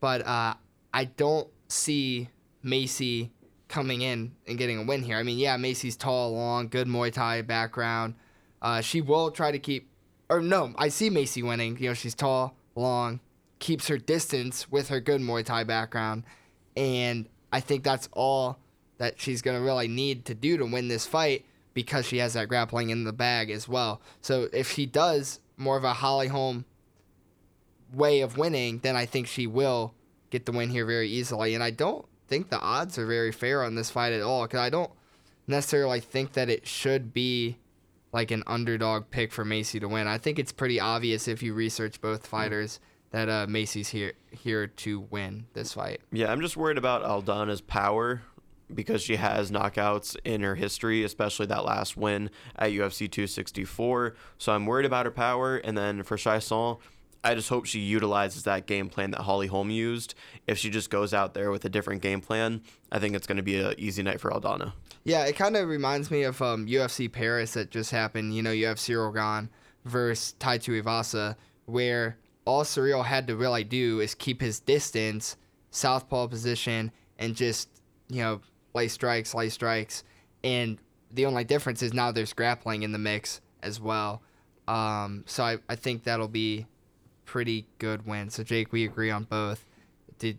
but 0.00 0.26
uh, 0.26 0.54
I 0.94 1.04
don't 1.04 1.48
see 1.68 2.30
Macy 2.62 3.30
coming 3.68 4.00
in 4.00 4.32
and 4.46 4.56
getting 4.56 4.78
a 4.78 4.84
win 4.84 5.02
here. 5.02 5.16
I 5.16 5.22
mean, 5.22 5.38
yeah, 5.38 5.56
Macy's 5.58 5.96
tall, 5.96 6.32
long, 6.32 6.68
good 6.68 6.88
Muay 6.88 7.12
Thai 7.12 7.42
background. 7.42 8.14
Uh, 8.62 8.80
she 8.80 9.00
will 9.00 9.30
try 9.30 9.52
to 9.52 9.58
keep, 9.58 9.88
or 10.28 10.40
no, 10.40 10.72
I 10.76 10.88
see 10.88 11.10
Macy 11.10 11.42
winning. 11.42 11.76
You 11.78 11.88
know, 11.88 11.94
she's 11.94 12.14
tall, 12.14 12.56
long, 12.74 13.20
keeps 13.58 13.88
her 13.88 13.98
distance 13.98 14.70
with 14.70 14.88
her 14.88 15.00
good 15.00 15.20
Muay 15.20 15.44
Thai 15.44 15.64
background, 15.64 16.24
and 16.76 17.28
I 17.52 17.60
think 17.60 17.84
that's 17.84 18.08
all 18.12 18.58
that 18.98 19.20
she's 19.20 19.42
gonna 19.42 19.60
really 19.60 19.88
need 19.88 20.24
to 20.26 20.34
do 20.34 20.56
to 20.56 20.64
win 20.64 20.88
this 20.88 21.06
fight 21.06 21.44
because 21.74 22.06
she 22.06 22.18
has 22.18 22.34
that 22.34 22.48
grappling 22.48 22.90
in 22.90 23.04
the 23.04 23.12
bag 23.12 23.50
as 23.50 23.68
well. 23.68 24.00
So 24.20 24.48
if 24.52 24.72
she 24.72 24.86
does 24.86 25.40
more 25.56 25.76
of 25.76 25.84
a 25.84 25.94
Holly 25.94 26.28
Holm 26.28 26.64
way 27.92 28.20
of 28.20 28.36
winning, 28.36 28.78
then 28.78 28.96
I 28.96 29.06
think 29.06 29.26
she 29.26 29.46
will 29.46 29.94
get 30.30 30.46
the 30.46 30.52
win 30.52 30.70
here 30.70 30.84
very 30.84 31.08
easily. 31.08 31.54
And 31.54 31.62
I 31.62 31.70
don't 31.70 32.04
think 32.26 32.50
the 32.50 32.60
odds 32.60 32.98
are 32.98 33.06
very 33.06 33.32
fair 33.32 33.62
on 33.62 33.74
this 33.74 33.90
fight 33.90 34.12
at 34.12 34.22
all 34.22 34.42
because 34.42 34.60
I 34.60 34.70
don't 34.70 34.90
necessarily 35.46 36.00
think 36.00 36.32
that 36.32 36.50
it 36.50 36.66
should 36.66 37.14
be 37.14 37.58
like 38.12 38.30
an 38.30 38.42
underdog 38.46 39.10
pick 39.10 39.32
for 39.32 39.44
Macy 39.44 39.80
to 39.80 39.88
win. 39.88 40.06
I 40.06 40.18
think 40.18 40.38
it's 40.38 40.52
pretty 40.52 40.80
obvious 40.80 41.28
if 41.28 41.42
you 41.42 41.54
research 41.54 42.00
both 42.00 42.24
mm. 42.24 42.26
fighters 42.26 42.80
that 43.10 43.28
uh, 43.28 43.46
Macy's 43.48 43.88
here 43.88 44.12
here 44.30 44.66
to 44.66 45.00
win 45.00 45.46
this 45.54 45.72
fight. 45.72 46.00
Yeah, 46.12 46.30
I'm 46.30 46.40
just 46.40 46.56
worried 46.56 46.78
about 46.78 47.02
Aldana's 47.02 47.60
power 47.60 48.22
because 48.72 49.02
she 49.02 49.16
has 49.16 49.50
knockouts 49.50 50.16
in 50.24 50.42
her 50.42 50.54
history, 50.54 51.02
especially 51.02 51.46
that 51.46 51.64
last 51.64 51.96
win 51.96 52.30
at 52.56 52.70
UFC 52.70 53.10
264. 53.10 54.14
So 54.36 54.52
I'm 54.52 54.66
worried 54.66 54.86
about 54.86 55.06
her 55.06 55.12
power. 55.12 55.56
And 55.56 55.76
then 55.76 56.02
for 56.02 56.16
Chiasson, 56.16 56.78
I 57.24 57.34
just 57.34 57.48
hope 57.48 57.66
she 57.66 57.80
utilizes 57.80 58.44
that 58.44 58.66
game 58.66 58.88
plan 58.88 59.10
that 59.12 59.22
Holly 59.22 59.48
Holm 59.48 59.70
used. 59.70 60.14
If 60.46 60.58
she 60.58 60.70
just 60.70 60.90
goes 60.90 61.12
out 61.12 61.34
there 61.34 61.50
with 61.50 61.64
a 61.64 61.68
different 61.68 62.02
game 62.02 62.20
plan, 62.20 62.62
I 62.92 62.98
think 62.98 63.14
it's 63.16 63.26
going 63.26 63.36
to 63.36 63.42
be 63.42 63.58
an 63.58 63.74
easy 63.78 64.02
night 64.02 64.20
for 64.20 64.30
Aldana. 64.30 64.72
Yeah, 65.04 65.24
it 65.24 65.36
kind 65.36 65.56
of 65.56 65.68
reminds 65.68 66.10
me 66.10 66.22
of 66.24 66.40
um, 66.42 66.66
UFC 66.66 67.10
Paris 67.10 67.52
that 67.54 67.70
just 67.70 67.90
happened. 67.90 68.34
You 68.34 68.42
know, 68.42 68.52
you 68.52 68.66
have 68.66 68.76
Ciryl 68.76 69.12
Gane 69.14 69.48
versus 69.84 70.34
Tai 70.38 70.58
Tuivasa, 70.58 71.36
where 71.64 72.18
all 72.48 72.64
Ciryl 72.64 73.04
had 73.04 73.26
to 73.26 73.36
really 73.36 73.62
do 73.62 74.00
is 74.00 74.14
keep 74.14 74.40
his 74.40 74.58
distance, 74.58 75.36
southpaw 75.70 76.28
position, 76.28 76.90
and 77.18 77.36
just, 77.36 77.68
you 78.08 78.22
know, 78.22 78.40
lay 78.74 78.88
strikes, 78.88 79.34
lay 79.34 79.50
strikes. 79.50 80.02
And 80.42 80.78
the 81.12 81.26
only 81.26 81.44
difference 81.44 81.82
is 81.82 81.92
now 81.92 82.10
there's 82.10 82.32
grappling 82.32 82.84
in 82.84 82.92
the 82.92 82.98
mix 82.98 83.42
as 83.62 83.80
well. 83.80 84.22
Um, 84.66 85.24
so 85.26 85.44
I, 85.44 85.58
I 85.68 85.76
think 85.76 86.04
that'll 86.04 86.26
be 86.26 86.66
pretty 87.26 87.66
good 87.78 88.06
win. 88.06 88.30
So 88.30 88.42
Jake, 88.42 88.72
we 88.72 88.84
agree 88.84 89.10
on 89.10 89.24
both. 89.24 89.66
Did 90.18 90.38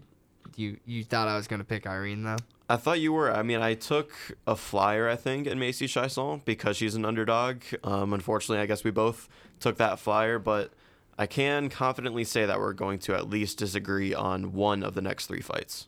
you 0.55 0.77
you 0.85 1.03
thought 1.03 1.27
I 1.27 1.35
was 1.35 1.47
gonna 1.47 1.63
pick 1.63 1.85
Irene 1.85 2.23
though? 2.23 2.37
I 2.67 2.77
thought 2.77 2.99
you 2.99 3.13
were. 3.13 3.31
I 3.31 3.43
mean, 3.43 3.61
I 3.61 3.75
took 3.75 4.11
a 4.45 4.55
flyer, 4.55 5.07
I 5.07 5.15
think, 5.15 5.47
in 5.47 5.57
Macy 5.57 5.87
Chiasson 5.87 6.43
because 6.45 6.77
she's 6.77 6.95
an 6.95 7.05
underdog. 7.05 7.61
Um, 7.83 8.13
unfortunately, 8.13 8.61
I 8.61 8.67
guess 8.67 8.83
we 8.83 8.91
both 8.91 9.27
took 9.59 9.77
that 9.77 9.99
flyer, 9.99 10.37
but 10.37 10.71
I 11.19 11.27
can 11.27 11.67
confidently 11.67 12.23
say 12.23 12.45
that 12.45 12.59
we're 12.59 12.71
going 12.71 12.99
to 12.99 13.13
at 13.13 13.29
least 13.29 13.57
disagree 13.57 14.13
on 14.13 14.53
one 14.53 14.83
of 14.83 14.95
the 14.95 15.01
next 15.01 15.27
three 15.27 15.41
fights. 15.41 15.87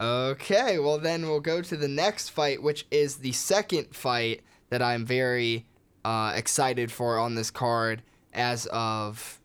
Okay, 0.00 0.78
well 0.78 0.98
then 0.98 1.28
we'll 1.28 1.40
go 1.40 1.60
to 1.60 1.76
the 1.76 1.86
next 1.86 2.30
fight, 2.30 2.62
which 2.62 2.86
is 2.90 3.16
the 3.16 3.32
second 3.32 3.94
fight 3.94 4.40
that 4.70 4.80
I'm 4.80 5.04
very 5.04 5.66
uh, 6.02 6.32
excited 6.34 6.90
for 6.90 7.18
on 7.18 7.34
this 7.34 7.50
card 7.50 8.00
as 8.32 8.64
of 8.72 9.38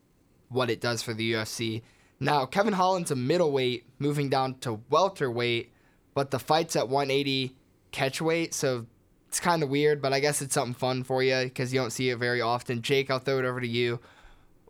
what 0.48 0.70
it 0.70 0.80
does 0.80 1.02
for 1.02 1.14
the 1.14 1.34
UFC. 1.34 1.82
Now, 2.22 2.46
Kevin 2.46 2.72
Holland's 2.72 3.12
a 3.12 3.16
middleweight, 3.18 3.84
moving 4.00 4.30
down 4.30 4.56
to 4.60 4.80
welterweight, 4.90 5.74
but 6.14 6.32
the 6.32 6.40
fight's 6.40 6.78
at 6.78 6.88
180 6.88 7.54
catchweight, 7.92 8.54
so 8.54 8.86
it's 9.28 9.42
kind 9.42 9.64
of 9.64 9.68
weird, 9.68 10.02
but 10.02 10.14
I 10.14 10.22
guess 10.22 10.42
it's 10.42 10.54
something 10.54 10.74
fun 10.74 11.04
for 11.04 11.22
you 11.22 11.44
because 11.44 11.74
you 11.74 11.82
don't 11.82 11.92
see 11.92 12.10
it 12.10 12.20
very 12.20 12.40
often. 12.40 12.82
Jake, 12.82 13.12
I'll 13.12 13.20
throw 13.20 13.40
it 13.40 13.44
over 13.44 13.60
to 13.60 13.68
you. 13.68 14.00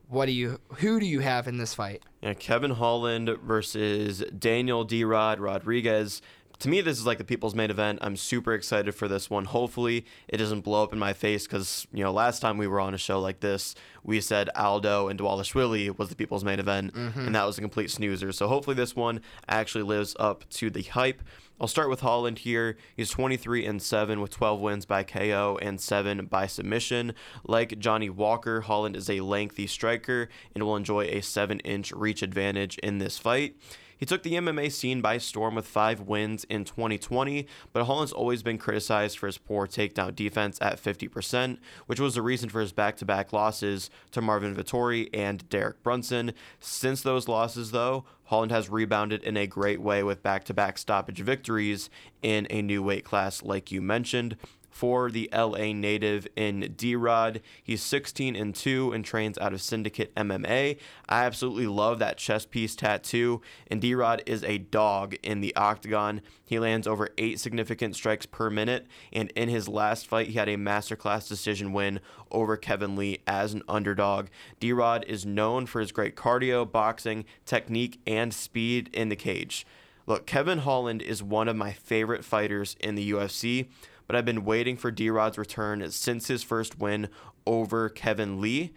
What 0.08 0.26
do 0.28 0.32
you? 0.32 0.60
Who 0.78 1.00
do 1.00 1.06
you 1.06 1.20
have 1.20 1.48
in 1.48 1.58
this 1.58 1.74
fight? 1.74 2.04
Yeah, 2.22 2.34
Kevin 2.34 2.72
Holland 2.72 3.30
versus 3.44 4.24
Daniel 4.38 4.84
D. 4.84 5.04
Rod 5.04 5.40
Rodriguez. 5.40 6.22
To 6.60 6.70
me, 6.70 6.80
this 6.80 6.98
is 6.98 7.06
like 7.06 7.18
the 7.18 7.26
people's 7.26 7.54
main 7.54 7.70
event. 7.70 8.00
I'm 8.02 8.16
super 8.16 8.54
excited 8.54 8.96
for 8.96 9.10
this 9.10 9.30
one. 9.30 9.44
Hopefully, 9.44 10.06
it 10.30 10.38
doesn't 10.38 10.62
blow 10.62 10.84
up 10.84 10.94
in 10.94 11.00
my 11.00 11.12
face 11.12 11.46
because, 11.46 11.86
you 11.92 12.02
know, 12.02 12.14
last 12.14 12.40
time 12.40 12.58
we 12.58 12.66
were 12.66 12.80
on 12.80 12.94
a 12.94 12.98
show 12.98 13.20
like 13.20 13.42
this, 13.42 13.76
we 14.04 14.22
said 14.22 14.50
Aldo 14.56 15.10
and 15.10 15.20
Dvalishvili 15.20 15.98
was 15.98 16.08
the 16.08 16.16
people's 16.16 16.46
main 16.46 16.60
event, 16.60 16.94
mm-hmm. 16.94 17.20
and 17.20 17.36
that 17.36 17.46
was 17.46 17.58
a 17.58 17.62
complete 17.62 17.92
snoozer. 17.92 18.32
So 18.32 18.48
hopefully, 18.48 18.76
this 18.76 18.96
one 18.96 19.20
actually 19.50 19.84
lives 19.84 20.16
up 20.18 20.50
to 20.52 20.70
the 20.70 20.84
hype. 20.84 21.22
I'll 21.60 21.68
start 21.68 21.90
with 21.90 22.02
Holland 22.02 22.40
here. 22.40 22.76
He's 22.98 23.10
23 23.10 23.66
and 23.66 23.82
7 23.82 24.20
with 24.20 24.32
12 24.32 24.60
wins 24.60 24.86
by 24.86 25.04
KO 25.04 25.58
and 25.62 25.80
7 25.80 26.26
by 26.26 26.48
submission. 26.48 27.14
Like 27.46 27.80
Johnny 27.80 28.10
Walker, 28.10 28.62
Holland 28.62 28.98
is 28.98 29.10
a 29.10 29.22
lengthy 29.22 29.66
striker 29.66 30.28
and 30.54 30.66
will 30.66 30.76
enjoy 30.76 31.06
a 31.06 31.22
7 31.22 31.60
inch 31.62 31.94
reach 31.94 32.22
advantage 32.22 32.78
in 32.80 32.98
this 32.98 33.18
fight. 33.18 33.56
He 33.98 34.06
took 34.06 34.24
the 34.24 34.34
MMA 34.34 34.72
scene 34.72 35.02
by 35.02 35.18
storm 35.18 35.56
with 35.56 35.68
five 35.68 36.02
wins 36.02 36.44
in 36.46 36.66
2020, 36.66 37.48
but 37.72 37.86
Holland's 37.86 38.12
always 38.12 38.44
been 38.44 38.58
criticized 38.58 39.18
for 39.18 39.28
his 39.28 39.38
poor 39.38 39.68
takedown 39.68 40.16
defense 40.16 40.58
at 40.62 40.82
50%, 40.82 41.58
which 41.86 42.00
was 42.00 42.16
the 42.16 42.22
reason 42.22 42.50
for 42.50 42.62
his 42.62 42.72
back 42.72 42.98
to 42.98 43.06
back 43.06 43.32
losses 43.32 43.90
to 44.12 44.22
Marvin 44.22 44.56
Vettori 44.56 45.10
and 45.14 45.48
Derek 45.50 45.82
Brunson. 45.84 46.34
Since 46.60 47.02
those 47.02 47.28
losses, 47.28 47.72
though, 47.72 48.06
Holland 48.26 48.52
has 48.52 48.70
rebounded 48.70 49.24
in 49.24 49.38
a 49.38 49.48
great 49.48 49.82
way 49.82 50.04
with 50.04 50.24
back 50.24 50.44
to 50.46 50.54
back 50.54 50.78
stoppage 50.78 51.20
victories 51.20 51.90
in 52.22 52.48
a 52.50 52.62
new 52.62 52.84
weight 52.84 53.06
class, 53.06 53.44
like 53.44 53.72
you 53.72 53.82
mentioned 53.82 54.36
for 54.76 55.10
the 55.10 55.30
LA 55.34 55.72
native 55.72 56.28
in 56.36 56.74
D 56.76 56.98
Rod. 56.98 57.40
He's 57.64 57.82
16 57.82 58.36
and 58.36 58.54
2 58.54 58.92
and 58.92 59.06
trains 59.06 59.38
out 59.38 59.54
of 59.54 59.62
Syndicate 59.62 60.14
MMA. 60.16 60.78
I 61.08 61.24
absolutely 61.24 61.68
love 61.68 62.00
that 62.00 62.18
chest 62.18 62.52
piece 62.52 62.76
tattoo, 62.76 63.42
and 63.68 63.80
D 63.80 63.96
Rod 63.96 64.22
is 64.26 64.44
a 64.44 64.58
dog 64.58 65.16
in 65.24 65.40
the 65.40 65.56
octagon. 65.56 66.20
He 66.44 66.60
lands 66.60 66.88
over 66.88 67.08
eight 67.18 67.40
significant 67.40 67.96
strikes 67.96 68.26
per 68.26 68.50
minute, 68.50 68.86
and 69.14 69.32
in 69.32 69.48
his 69.48 69.70
last 69.70 70.08
fight, 70.08 70.28
he 70.28 70.34
had 70.34 70.50
a 70.50 70.58
masterclass 70.58 71.30
decision 71.30 71.72
win 71.72 72.02
over 72.30 72.58
Kevin 72.58 72.98
Lee 72.98 73.20
as 73.26 73.54
an 73.54 73.64
underdog. 73.70 74.28
D 74.60 74.74
Rod 74.74 75.06
is 75.08 75.26
known 75.26 75.68
for 75.68 75.80
his 75.80 75.94
great 75.94 76.18
cardio, 76.18 76.70
boxing, 76.70 77.24
technique, 77.46 78.02
and 78.06 78.34
speed 78.34 78.90
in 78.92 79.08
the 79.08 79.16
cage. 79.16 79.66
Look, 80.08 80.28
Kevin 80.28 80.60
Holland 80.60 81.02
is 81.02 81.24
one 81.24 81.48
of 81.48 81.56
my 81.56 81.72
favorite 81.72 82.24
fighters 82.24 82.76
in 82.80 82.96
the 82.96 83.12
UFC 83.12 83.68
but 84.08 84.16
I've 84.16 84.26
been 84.26 84.46
waiting 84.46 84.78
for 84.78 84.92
D 84.92 85.10
Rod's 85.10 85.38
return 85.38 85.90
since 85.92 86.28
his 86.28 86.44
first 86.44 86.80
win 86.80 87.10
over 87.46 87.90
Kevin 87.90 88.42
Lee. 88.42 88.74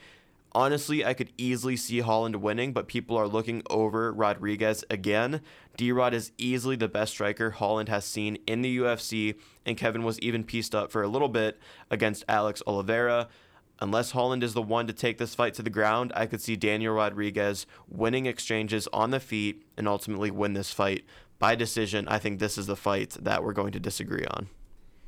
Honestly, 0.52 1.04
I 1.04 1.12
could 1.12 1.32
easily 1.36 1.76
see 1.76 2.00
Holland 2.00 2.36
winning, 2.36 2.72
but 2.72 2.88
people 2.88 3.16
are 3.16 3.28
looking 3.28 3.62
over 3.68 4.12
Rodriguez 4.12 4.84
again. 4.88 5.42
D 5.76 5.92
Rod 5.92 6.14
is 6.14 6.32
easily 6.38 6.74
the 6.74 6.88
best 6.88 7.12
striker 7.12 7.50
Holland 7.50 7.88
has 7.88 8.04
seen 8.04 8.38
in 8.46 8.62
the 8.62 8.78
UFC, 8.78 9.34
and 9.66 9.76
Kevin 9.76 10.02
was 10.02 10.18
even 10.20 10.44
pieced 10.44 10.74
up 10.74 10.90
for 10.90 11.02
a 11.02 11.08
little 11.08 11.28
bit 11.28 11.60
against 11.90 12.24
Alex 12.28 12.62
Oliveira. 12.66 13.28
Unless 13.80 14.10
Holland 14.10 14.42
is 14.42 14.54
the 14.54 14.62
one 14.62 14.86
to 14.88 14.92
take 14.92 15.18
this 15.18 15.34
fight 15.34 15.54
to 15.54 15.62
the 15.62 15.70
ground, 15.70 16.12
I 16.16 16.26
could 16.26 16.40
see 16.40 16.56
Daniel 16.56 16.94
Rodriguez 16.94 17.66
winning 17.88 18.26
exchanges 18.26 18.88
on 18.92 19.10
the 19.10 19.20
feet 19.20 19.62
and 19.76 19.86
ultimately 19.86 20.30
win 20.32 20.54
this 20.54 20.72
fight 20.72 21.04
by 21.38 21.54
decision. 21.54 22.08
I 22.08 22.18
think 22.18 22.38
this 22.38 22.58
is 22.58 22.66
the 22.66 22.74
fight 22.74 23.16
that 23.20 23.44
we're 23.44 23.52
going 23.52 23.72
to 23.72 23.80
disagree 23.80 24.24
on. 24.24 24.48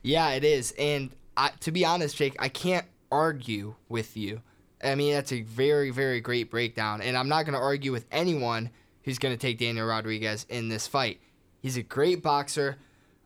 Yeah, 0.03 0.31
it 0.31 0.45
is. 0.45 0.73
And 0.79 1.11
I, 1.37 1.51
to 1.61 1.73
be 1.73 1.85
honest, 1.85 2.17
Jake, 2.17 2.37
I 2.39 2.49
can't 2.49 2.87
argue 3.11 3.75
with 3.89 4.17
you. 4.17 4.43
I 4.83 4.95
mean, 4.95 5.13
that's 5.13 5.33
a 5.33 5.43
very, 5.43 5.91
very 5.91 6.21
great 6.21 6.51
breakdown. 6.51 7.03
And 7.03 7.17
I'm 7.17 7.29
not 7.29 7.45
going 7.45 7.55
to 7.55 7.61
argue 7.61 7.93
with 7.93 8.07
anyone 8.11 8.71
who's 9.05 9.19
going 9.19 9.35
to 9.35 9.41
take 9.41 9.59
Daniel 9.59 9.87
Rodriguez 9.87 10.47
in 10.49 10.69
this 10.69 10.87
fight. 10.87 11.21
He's 11.61 11.77
a 11.77 11.83
great 11.83 12.23
boxer. 12.23 12.77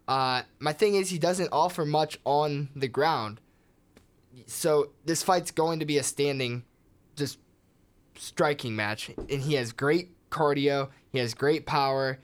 Uh, 0.08 0.42
my 0.58 0.72
thing 0.72 0.96
is, 0.96 1.10
he 1.10 1.18
doesn't 1.18 1.48
offer 1.52 1.84
much 1.84 2.18
on 2.24 2.68
the 2.74 2.88
ground. 2.88 3.40
So 4.46 4.90
this 5.04 5.22
fight's 5.22 5.52
going 5.52 5.78
to 5.78 5.86
be 5.86 5.98
a 5.98 6.02
standing, 6.02 6.64
just 7.14 7.38
striking 8.16 8.74
match. 8.74 9.10
And 9.16 9.40
he 9.40 9.54
has 9.54 9.72
great 9.72 10.10
cardio, 10.30 10.90
he 11.10 11.18
has 11.20 11.34
great 11.34 11.66
power. 11.66 12.18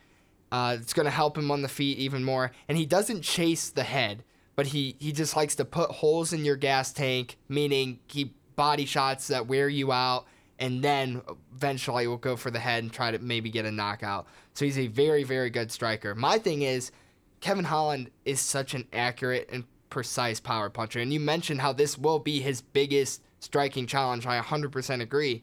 Uh, 0.53 0.77
it's 0.81 0.93
going 0.93 1.05
to 1.05 1.13
help 1.13 1.39
him 1.39 1.53
on 1.53 1.63
the 1.63 1.69
feet 1.69 1.99
even 1.99 2.25
more. 2.25 2.51
And 2.69 2.77
he 2.77 2.85
doesn't 2.85 3.23
chase 3.23 3.71
the 3.71 3.85
head 3.85 4.25
but 4.61 4.67
he 4.67 4.95
he 4.99 5.11
just 5.11 5.37
likes 5.37 5.55
to 5.55 5.65
put 5.65 5.91
holes 5.91 6.35
in 6.35 6.45
your 6.45 6.55
gas 6.55 6.93
tank, 6.93 7.39
meaning 7.49 7.99
he 8.07 8.35
body 8.57 8.85
shots 8.85 9.29
that 9.29 9.47
wear 9.47 9.71
you 9.71 9.91
out, 9.91 10.27
and 10.59 10.85
then 10.85 11.23
eventually 11.55 12.07
will 12.07 12.19
go 12.19 12.37
for 12.37 12.51
the 12.51 12.59
head 12.59 12.83
and 12.83 12.93
try 12.93 13.11
to 13.11 13.19
maybe 13.21 13.49
get 13.49 13.65
a 13.65 13.71
knockout. 13.71 14.27
So 14.53 14.67
he's 14.67 14.77
a 14.77 14.89
very 14.89 15.25
very 15.25 15.49
good 15.49 15.73
striker. 15.73 16.15
My 16.15 16.37
thing 16.37 16.61
is, 16.61 16.93
Kevin 17.41 17.65
Holland 17.65 18.11
is 18.27 18.39
such 18.39 18.75
an 18.75 18.87
accurate 18.93 19.49
and 19.51 19.65
precise 19.89 20.41
power 20.41 20.69
puncher, 20.69 21.01
and 21.01 21.11
you 21.11 21.21
mentioned 21.21 21.63
how 21.63 21.73
this 21.73 21.97
will 21.97 22.19
be 22.19 22.41
his 22.41 22.61
biggest 22.61 23.23
striking 23.39 23.87
challenge. 23.87 24.27
I 24.27 24.39
100% 24.41 25.01
agree. 25.01 25.43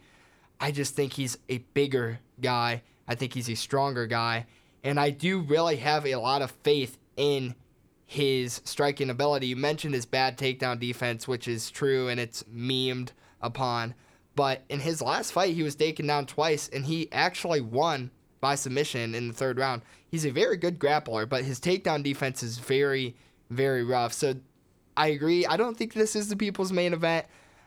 I 0.60 0.70
just 0.70 0.94
think 0.94 1.14
he's 1.14 1.40
a 1.50 1.58
bigger 1.74 2.20
guy. 2.40 2.84
I 3.08 3.16
think 3.16 3.34
he's 3.34 3.50
a 3.50 3.56
stronger 3.56 4.06
guy, 4.06 4.46
and 4.84 5.00
I 5.00 5.10
do 5.10 5.40
really 5.40 5.78
have 5.78 6.06
a 6.06 6.18
lot 6.18 6.44
of 6.44 6.52
faith 6.52 7.00
in 7.16 7.56
his 8.10 8.62
striking 8.64 9.10
ability. 9.10 9.48
You 9.48 9.58
mentioned 9.58 9.94
his 9.94 10.06
bad 10.06 10.38
takedown 10.38 10.80
defense, 10.80 11.28
which 11.28 11.46
is 11.46 11.70
true 11.70 12.08
and 12.08 12.20
it's 12.20 12.42
memed 12.44 13.10
upon. 13.42 13.94
But 14.34 14.64
in 14.70 14.80
his 14.80 15.02
last 15.02 15.34
fight, 15.34 15.54
he 15.54 15.62
was 15.62 15.76
taken 15.76 16.08
down 16.08 16.26
twice 16.26 16.70
and 16.70 16.86
he 16.86 17.12
actually 17.12 17.60
won 17.60 18.12
by 18.40 18.56
submission 18.56 19.14
in 19.14 19.28
the 19.28 19.34
third 19.34 19.60
round. 19.60 19.82
He's 20.08 20.26
a 20.26 20.32
very 20.32 20.56
good 20.56 20.80
grappler, 20.80 21.28
but 21.28 21.44
his 21.44 21.60
takedown 21.60 22.02
defense 22.02 22.42
is 22.42 22.60
very, 22.60 23.18
very 23.50 23.84
rough. 23.84 24.14
So 24.14 24.36
I 24.96 25.08
agree. 25.08 25.46
I 25.46 25.58
don't 25.58 25.78
think 25.78 25.94
this 25.94 26.16
is 26.16 26.30
the 26.30 26.38
people's 26.38 26.72
main 26.72 26.94
event. 26.94 27.26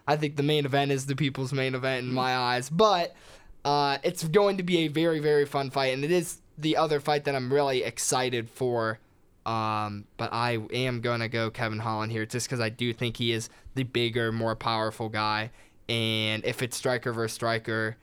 I 0.09 0.17
think 0.17 0.37
the 0.37 0.43
main 0.43 0.65
event 0.65 0.91
is 0.91 1.05
the 1.05 1.17
people's 1.17 1.53
main 1.53 1.75
event 1.75 2.07
in 2.07 2.15
my 2.15 2.35
eyes. 2.35 2.71
But 2.71 3.15
uh, 3.63 3.99
it's 4.03 4.25
going 4.25 4.57
to 4.57 4.63
be 4.63 4.79
a 4.79 4.89
very, 4.89 5.19
very 5.19 5.45
fun 5.45 5.71
fight. 5.71 5.93
And 5.93 6.03
it 6.03 6.11
is 6.11 6.41
the 6.57 6.79
other 6.79 6.99
fight 6.99 7.25
that 7.25 7.35
I'm 7.35 7.53
really 7.53 7.83
excited 7.83 8.49
for 8.49 9.01
um, 9.47 10.05
but 10.17 10.33
I 10.33 10.59
am 10.73 11.01
gonna 11.01 11.29
go 11.29 11.51
Kevin 11.51 11.79
Holland 11.79 12.13
here 12.13 12.27
just 12.27 12.47
because 12.47 12.61
I 12.61 12.69
do 12.69 12.93
think 12.93 13.17
he 13.17 13.33
is 13.33 13.49
the 13.75 13.85
bigger, 13.85 14.33
more 14.33 14.55
powerful 14.55 15.09
guy. 15.09 15.51
And 15.89 16.45
if 16.45 16.63
it's 16.63 16.77
striker 16.77 17.13
versus 17.13 17.35
striker, 17.35 17.97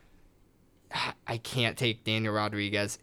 I 1.28 1.38
can't 1.38 1.78
take 1.78 2.04
Daniel 2.04 2.34
Rodriguez 2.34 3.00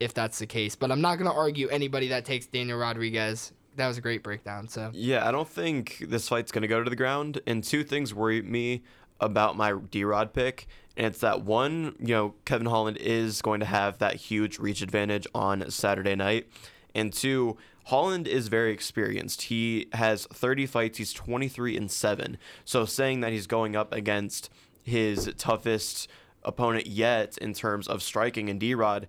if 0.00 0.14
that's 0.14 0.38
the 0.38 0.46
case. 0.46 0.76
But 0.76 0.90
I'm 0.90 1.00
not 1.00 1.16
gonna 1.16 1.34
argue 1.34 1.68
anybody 1.68 2.08
that 2.08 2.24
takes 2.24 2.46
Daniel 2.46 2.78
Rodriguez. 2.78 3.52
That 3.76 3.86
was 3.86 3.98
a 3.98 4.00
great 4.00 4.24
breakdown. 4.24 4.68
So 4.68 4.90
Yeah, 4.92 5.26
I 5.26 5.30
don't 5.30 5.48
think 5.48 6.04
this 6.08 6.28
fight's 6.28 6.50
gonna 6.50 6.68
go 6.68 6.82
to 6.82 6.90
the 6.90 6.96
ground. 6.96 7.40
And 7.46 7.62
two 7.62 7.84
things 7.84 8.12
worry 8.12 8.42
me 8.42 8.82
about 9.20 9.56
my 9.56 9.72
D 9.90 10.04
Rod 10.04 10.32
pick. 10.32 10.66
And 10.96 11.06
it's 11.06 11.20
that 11.20 11.42
one, 11.42 11.94
you 12.00 12.08
know, 12.08 12.34
Kevin 12.44 12.66
Holland 12.66 12.96
is 12.96 13.40
going 13.40 13.60
to 13.60 13.66
have 13.66 13.98
that 13.98 14.16
huge 14.16 14.58
reach 14.58 14.82
advantage 14.82 15.28
on 15.32 15.70
Saturday 15.70 16.16
night. 16.16 16.48
And 16.94 17.12
two, 17.12 17.56
Holland 17.84 18.28
is 18.28 18.48
very 18.48 18.72
experienced. 18.72 19.42
He 19.42 19.88
has 19.92 20.26
30 20.26 20.66
fights. 20.66 20.98
He's 20.98 21.12
23 21.12 21.76
and 21.76 21.90
7. 21.90 22.38
So 22.64 22.84
saying 22.84 23.20
that 23.20 23.32
he's 23.32 23.46
going 23.46 23.76
up 23.76 23.92
against 23.92 24.50
his 24.82 25.32
toughest 25.38 26.08
opponent 26.44 26.86
yet 26.86 27.38
in 27.38 27.54
terms 27.54 27.88
of 27.88 28.02
striking 28.02 28.48
and 28.48 28.60
D-Rod, 28.60 29.08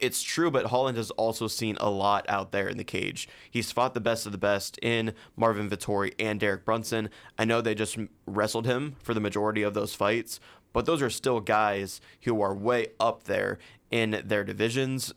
it's 0.00 0.22
true, 0.22 0.50
but 0.50 0.66
Holland 0.66 0.96
has 0.96 1.10
also 1.12 1.48
seen 1.48 1.76
a 1.80 1.90
lot 1.90 2.24
out 2.28 2.52
there 2.52 2.68
in 2.68 2.76
the 2.76 2.84
cage. 2.84 3.28
He's 3.50 3.72
fought 3.72 3.94
the 3.94 4.00
best 4.00 4.26
of 4.26 4.32
the 4.32 4.38
best 4.38 4.78
in 4.80 5.12
Marvin 5.36 5.68
Vettori 5.68 6.14
and 6.18 6.38
Derek 6.38 6.64
Brunson. 6.64 7.10
I 7.38 7.44
know 7.44 7.60
they 7.60 7.74
just 7.74 7.98
wrestled 8.26 8.66
him 8.66 8.96
for 9.02 9.12
the 9.12 9.20
majority 9.20 9.62
of 9.62 9.74
those 9.74 9.94
fights, 9.94 10.40
but 10.72 10.86
those 10.86 11.02
are 11.02 11.10
still 11.10 11.40
guys 11.40 12.00
who 12.22 12.40
are 12.40 12.54
way 12.54 12.88
up 13.00 13.24
there 13.24 13.58
in 13.90 14.22
their 14.24 14.44
divisions 14.44 15.12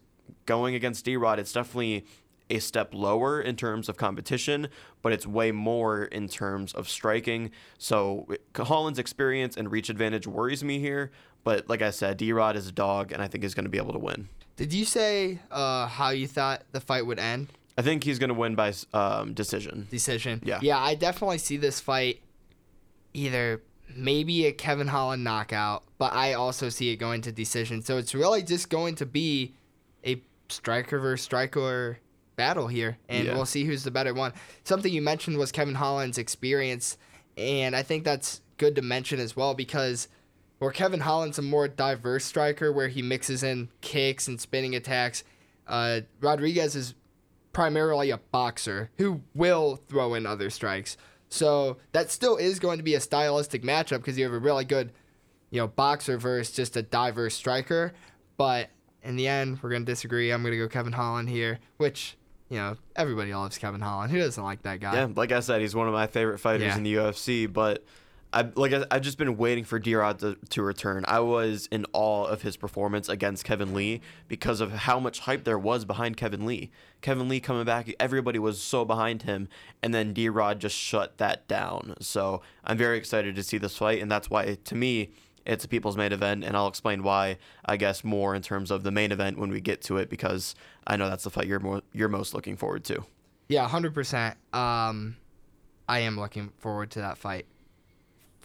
going 0.46 0.76
against 0.76 1.06
D 1.06 1.18
Rod, 1.18 1.40
it's 1.40 1.54
definitely 1.54 2.06
a 2.50 2.60
step 2.60 2.94
lower 2.94 3.40
in 3.40 3.56
terms 3.56 3.88
of 3.88 3.96
competition, 3.96 4.68
but 5.02 5.14
it's 5.14 5.26
way 5.26 5.54
more 5.54 6.04
in 6.04 6.28
terms 6.28 6.74
of 6.74 6.90
striking. 6.90 7.50
So 7.78 8.28
Holland's 8.56 9.00
experience 9.00 9.56
and 9.56 9.72
reach 9.72 9.90
advantage 9.90 10.28
worries 10.28 10.62
me 10.62 10.80
here, 10.80 11.12
But 11.44 11.68
like 11.70 11.82
I 11.82 11.90
said, 11.90 12.18
D 12.18 12.32
Rod 12.34 12.56
is 12.56 12.68
a 12.68 12.72
dog, 12.72 13.12
and 13.12 13.22
I 13.22 13.28
think 13.28 13.44
he's 13.44 13.54
going 13.54 13.66
to 13.66 13.70
be 13.70 13.78
able 13.78 13.94
to 13.94 14.00
win. 14.00 14.30
Did 14.58 14.74
you 14.74 14.86
say 14.86 15.40
uh, 15.50 15.88
how 15.88 16.10
you 16.10 16.28
thought 16.28 16.64
the 16.72 16.80
fight 16.80 17.06
would 17.06 17.20
end? 17.20 17.48
I 17.78 17.82
think 17.82 18.04
he's 18.04 18.20
going 18.20 18.30
to 18.30 18.36
win 18.36 18.56
by 18.56 18.74
um, 18.94 19.34
decision. 19.34 19.88
Decision. 19.90 20.42
Yeah. 20.44 20.60
Yeah, 20.62 20.78
I 20.78 20.94
definitely 20.96 21.40
see 21.40 21.58
this 21.58 21.80
fight 21.80 22.22
either 23.14 23.62
maybe 23.96 24.46
a 24.46 24.52
Kevin 24.52 24.88
Holland 24.88 25.24
knockout, 25.24 25.84
but 25.98 26.14
I 26.14 26.34
also 26.34 26.70
see 26.70 26.92
it 26.92 26.98
going 26.98 27.22
to 27.22 27.32
decision. 27.32 27.82
So 27.82 27.98
it's 27.98 28.14
really 28.14 28.44
just 28.44 28.70
going 28.70 28.96
to 28.96 29.06
be 29.06 29.54
striker 30.52 31.00
versus 31.00 31.24
striker 31.24 32.00
battle 32.36 32.68
here, 32.68 32.98
and 33.10 33.26
Yeah. 33.28 33.36
we'll 33.36 33.46
see 33.46 33.66
who's 33.66 33.84
the 33.84 33.92
better 33.92 34.14
one. 34.14 34.34
Something 34.64 34.92
you 34.94 35.02
mentioned 35.02 35.38
was 35.38 35.52
Kevin 35.52 35.76
Holland's 35.76 36.18
experience, 36.18 36.98
and 37.38 37.76
I 37.76 37.84
think 37.84 38.04
that's 38.04 38.42
good 38.58 38.76
to 38.76 38.82
mention 38.82 39.20
as 39.20 39.36
well 39.36 39.54
because 39.54 40.08
where 40.60 40.72
Kevin 40.72 41.00
Holland's 41.00 41.40
a 41.40 41.42
more 41.42 41.68
diverse 41.68 42.24
striker 42.26 42.72
where 42.72 42.88
he 42.88 43.02
mixes 43.02 43.42
in 43.44 43.70
kicks 43.82 44.28
and 44.28 44.40
spinning 44.40 44.76
attacks, 44.76 45.24
uh, 45.68 46.02
Rodriguez 46.20 46.76
is 46.76 46.94
primarily 47.54 48.12
a 48.12 48.18
boxer 48.18 48.92
who 48.98 49.22
will 49.34 49.78
throw 49.88 50.14
in 50.14 50.26
other 50.26 50.50
strikes. 50.50 50.98
So 51.30 51.78
that 51.92 52.12
still 52.12 52.38
is 52.38 52.60
going 52.60 52.78
to 52.78 52.84
be 52.84 52.94
a 52.96 53.00
stylistic 53.00 53.64
matchup 53.64 53.98
because 53.98 54.18
you 54.18 54.24
have 54.26 54.34
a 54.34 54.40
really 54.40 54.66
good, 54.66 54.92
you 55.50 55.60
know, 55.60 55.68
boxer 55.68 56.18
versus 56.18 56.56
just 56.56 56.78
a 56.78 56.82
diverse 56.82 57.36
striker. 57.36 57.94
But 58.38 58.70
in 59.04 59.16
the 59.16 59.28
end, 59.28 59.60
we're 59.62 59.70
going 59.70 59.86
to 59.86 59.92
disagree. 59.92 60.32
I'm 60.32 60.42
going 60.44 60.52
to 60.54 60.58
go 60.58 60.68
Kevin 60.68 60.94
Holland 60.94 61.30
here, 61.30 61.60
which, 61.78 62.18
you 62.50 62.58
know, 62.58 62.78
everybody 62.96 63.34
loves 63.34 63.58
Kevin 63.58 63.82
Holland. 63.82 64.12
Who 64.12 64.20
doesn't 64.20 64.44
like 64.44 64.62
that 64.64 64.80
guy? 64.80 64.94
Yeah, 64.96 65.08
like 65.16 65.32
I 65.32 65.40
said, 65.40 65.62
he's 65.62 65.76
one 65.76 65.88
of 65.88 65.94
my 65.94 66.08
favorite 66.08 66.40
fighters 66.40 66.68
Yeah. 66.68 66.78
in 66.78 66.84
the 66.84 66.94
UFC. 66.96 67.52
But 67.52 67.84
I 68.34 68.44
like 68.56 68.72
I, 68.72 68.86
I've 68.90 69.02
just 69.02 69.18
been 69.18 69.36
waiting 69.38 69.64
for 69.66 69.78
D-Rod 69.80 70.20
to, 70.20 70.38
to 70.52 70.62
return. 70.62 71.04
I 71.08 71.20
was 71.20 71.68
in 71.72 71.86
awe 71.92 72.26
of 72.26 72.44
his 72.44 72.56
performance 72.56 73.10
against 73.10 73.44
Kevin 73.44 73.74
Lee 73.74 74.00
because 74.30 74.62
of 74.62 74.72
how 74.72 75.00
much 75.02 75.20
hype 75.20 75.44
there 75.44 75.60
was 75.60 75.84
behind 75.84 76.16
Kevin 76.16 76.46
Lee. 76.46 76.72
Kevin 77.02 77.28
Lee 77.28 77.42
coming 77.42 77.66
back, 77.66 77.94
everybody 78.00 78.40
was 78.40 78.62
so 78.62 78.86
behind 78.86 79.24
him, 79.24 79.50
and 79.84 79.94
then 79.94 80.14
D-Rod 80.14 80.60
just 80.62 80.78
shut 80.78 81.18
that 81.18 81.46
down. 81.50 81.96
So 82.00 82.42
I'm 82.64 82.78
very 82.78 82.98
excited 82.98 83.36
to 83.36 83.44
see 83.44 83.58
this 83.58 83.76
fight, 83.78 84.02
and 84.02 84.10
that's 84.12 84.30
why 84.30 84.56
to 84.64 84.76
me. 84.76 85.10
It's 85.46 85.66
a 85.66 85.68
people's 85.68 85.98
main 85.98 86.12
event, 86.12 86.44
and 86.44 86.56
I'll 86.56 86.68
explain 86.68 87.04
why. 87.04 87.38
I 87.66 87.78
guess 87.78 88.04
more 88.04 88.36
in 88.36 88.42
terms 88.42 88.70
of 88.72 88.84
the 88.84 88.92
main 88.92 89.12
event 89.12 89.40
when 89.40 89.50
we 89.50 89.60
get 89.60 89.82
to 89.84 89.98
it, 89.98 90.10
because 90.10 90.56
I 90.86 90.98
know 90.98 91.10
that's 91.10 91.24
the 91.24 91.30
fight 91.30 91.48
you're 91.48 91.60
more, 91.60 91.82
you're 91.94 92.10
most 92.10 92.34
looking 92.34 92.58
forward 92.58 92.84
to. 92.86 93.04
Yeah, 93.48 93.68
hundred 93.68 93.94
percent. 93.94 94.38
Um, 94.54 95.18
I 95.90 96.00
am 96.00 96.20
looking 96.20 96.52
forward 96.60 96.92
to 96.92 97.00
that 97.00 97.18
fight. 97.18 97.48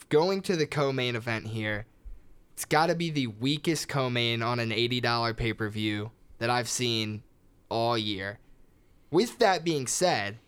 Going 0.09 0.41
to 0.43 0.57
the 0.57 0.67
co-main 0.67 1.17
event 1.17 1.47
here, 1.49 1.87
it's 2.53 2.65
got 2.65 2.87
to 2.87 2.95
be 2.95 3.11
the 3.11 3.27
weakest 3.27 3.89
co-main 3.89 4.43
on 4.43 4.59
an 4.59 4.73
eighty 4.73 5.01
dollar 5.01 5.35
pay 5.35 5.53
per 5.53 5.69
view 5.69 6.13
that 6.39 6.51
I've 6.51 6.69
seen 6.69 7.23
all 7.69 7.99
year. 7.99 8.39
With 9.11 9.39
that 9.39 9.65
being 9.65 9.87
said, 9.87 10.39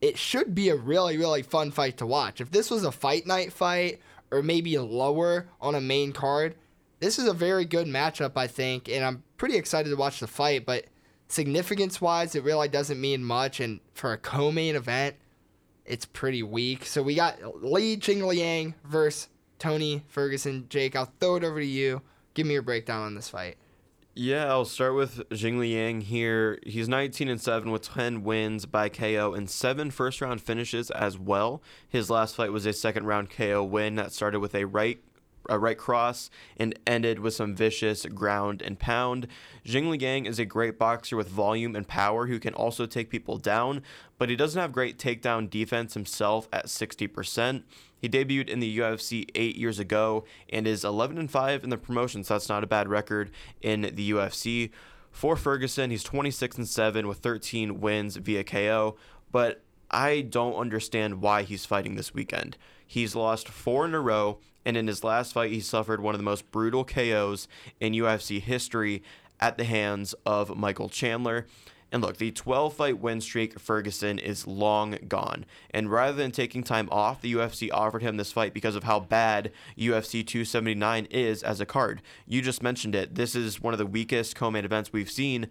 it 0.00 0.18
should 0.18 0.54
be 0.54 0.68
a 0.68 0.76
really 0.76 1.16
really 1.16 1.42
fun 1.42 1.70
fight 1.70 1.98
to 1.98 2.06
watch. 2.06 2.40
If 2.40 2.50
this 2.50 2.70
was 2.70 2.84
a 2.84 2.92
fight 2.92 3.26
night 3.26 3.52
fight 3.52 4.00
or 4.32 4.42
maybe 4.42 4.76
lower 4.78 5.48
on 5.60 5.76
a 5.76 5.80
main 5.80 6.12
card, 6.12 6.56
this 6.98 7.18
is 7.18 7.28
a 7.28 7.34
very 7.34 7.64
good 7.64 7.86
matchup 7.86 8.32
I 8.36 8.46
think, 8.46 8.88
and 8.88 9.04
I'm 9.04 9.22
pretty 9.36 9.56
excited 9.56 9.90
to 9.90 9.96
watch 9.96 10.20
the 10.20 10.26
fight. 10.26 10.66
But 10.66 10.86
significance 11.28 12.00
wise, 12.00 12.34
it 12.34 12.44
really 12.44 12.68
doesn't 12.68 13.00
mean 13.00 13.22
much. 13.22 13.60
And 13.60 13.80
for 13.94 14.12
a 14.12 14.18
co 14.18 14.50
main 14.50 14.74
event, 14.76 15.16
it's 15.84 16.04
pretty 16.04 16.42
weak. 16.42 16.86
So 16.86 17.02
we 17.02 17.14
got 17.14 17.62
Li 17.62 17.96
Jingliang 17.96 18.74
versus 18.84 19.28
Tony 19.58 20.04
Ferguson. 20.08 20.66
Jake, 20.68 20.96
I'll 20.96 21.12
throw 21.20 21.36
it 21.36 21.44
over 21.44 21.60
to 21.60 21.66
you. 21.66 22.02
Give 22.34 22.46
me 22.46 22.54
your 22.54 22.62
breakdown 22.62 23.02
on 23.02 23.14
this 23.14 23.28
fight. 23.28 23.56
Yeah, 24.14 24.50
I'll 24.50 24.66
start 24.66 24.94
with 24.94 25.26
Jing 25.30 25.58
Liang 25.58 26.02
here. 26.02 26.58
He's 26.66 26.86
19 26.86 27.30
and 27.30 27.40
7 27.40 27.70
with 27.70 27.80
10 27.80 28.22
wins 28.24 28.66
by 28.66 28.90
KO 28.90 29.32
and 29.32 29.48
seven 29.48 29.90
first 29.90 30.20
round 30.20 30.42
finishes 30.42 30.90
as 30.90 31.18
well. 31.18 31.62
His 31.88 32.10
last 32.10 32.36
fight 32.36 32.52
was 32.52 32.66
a 32.66 32.74
second 32.74 33.06
round 33.06 33.30
KO 33.30 33.64
win 33.64 33.94
that 33.94 34.12
started 34.12 34.40
with 34.40 34.54
a 34.54 34.66
right 34.66 35.02
a 35.48 35.58
right 35.58 35.78
cross 35.78 36.30
and 36.56 36.78
ended 36.86 37.18
with 37.18 37.34
some 37.34 37.54
vicious 37.54 38.06
ground 38.06 38.62
and 38.62 38.78
pound. 38.78 39.26
Jing 39.64 39.90
Liang 39.90 40.26
is 40.26 40.38
a 40.38 40.44
great 40.44 40.78
boxer 40.78 41.16
with 41.16 41.28
volume 41.28 41.76
and 41.76 41.86
power 41.86 42.26
who 42.26 42.38
can 42.38 42.54
also 42.54 42.86
take 42.86 43.10
people 43.10 43.38
down, 43.38 43.82
but 44.18 44.28
he 44.28 44.36
doesn't 44.36 44.60
have 44.60 44.72
great 44.72 44.98
takedown 44.98 45.48
defense 45.48 45.94
himself 45.94 46.48
at 46.52 46.66
60%. 46.66 47.62
He 47.98 48.08
debuted 48.08 48.48
in 48.48 48.60
the 48.60 48.78
UFC 48.78 49.28
8 49.34 49.56
years 49.56 49.78
ago 49.78 50.24
and 50.50 50.66
is 50.66 50.84
11 50.84 51.18
and 51.18 51.30
5 51.30 51.62
in 51.62 51.70
the 51.70 51.78
promotion, 51.78 52.24
so 52.24 52.34
that's 52.34 52.48
not 52.48 52.64
a 52.64 52.66
bad 52.66 52.88
record 52.88 53.30
in 53.60 53.82
the 53.82 54.10
UFC. 54.10 54.70
For 55.12 55.36
Ferguson, 55.36 55.90
he's 55.90 56.02
26 56.02 56.56
and 56.58 56.68
7 56.68 57.06
with 57.06 57.18
13 57.18 57.80
wins 57.80 58.16
via 58.16 58.42
KO, 58.42 58.96
but 59.30 59.62
I 59.92 60.22
don't 60.22 60.54
understand 60.54 61.20
why 61.20 61.42
he's 61.42 61.66
fighting 61.66 61.96
this 61.96 62.14
weekend. 62.14 62.56
He's 62.86 63.14
lost 63.14 63.48
4 63.48 63.86
in 63.86 63.94
a 63.94 64.00
row 64.00 64.38
and 64.64 64.76
in 64.76 64.86
his 64.86 65.04
last 65.04 65.32
fight 65.32 65.50
he 65.50 65.60
suffered 65.60 66.00
one 66.00 66.14
of 66.14 66.18
the 66.18 66.24
most 66.24 66.50
brutal 66.50 66.84
KOs 66.84 67.48
in 67.80 67.92
UFC 67.92 68.40
history 68.40 69.02
at 69.40 69.58
the 69.58 69.64
hands 69.64 70.14
of 70.24 70.56
Michael 70.56 70.88
Chandler. 70.88 71.46
And 71.90 72.00
look, 72.00 72.16
the 72.16 72.30
12 72.30 72.72
fight 72.72 73.00
win 73.00 73.20
streak 73.20 73.60
Ferguson 73.60 74.18
is 74.18 74.46
long 74.46 74.96
gone. 75.08 75.44
And 75.70 75.90
rather 75.90 76.14
than 76.14 76.30
taking 76.30 76.62
time 76.62 76.88
off, 76.90 77.20
the 77.20 77.34
UFC 77.34 77.68
offered 77.70 78.02
him 78.02 78.16
this 78.16 78.32
fight 78.32 78.54
because 78.54 78.76
of 78.76 78.84
how 78.84 78.98
bad 78.98 79.52
UFC 79.76 80.26
279 80.26 81.06
is 81.10 81.42
as 81.42 81.60
a 81.60 81.66
card. 81.66 82.00
You 82.26 82.40
just 82.40 82.62
mentioned 82.62 82.94
it. 82.94 83.14
This 83.14 83.34
is 83.34 83.60
one 83.60 83.74
of 83.74 83.78
the 83.78 83.84
weakest 83.84 84.34
co 84.34 84.50
main 84.50 84.64
events 84.64 84.90
we've 84.90 85.10
seen, 85.10 85.48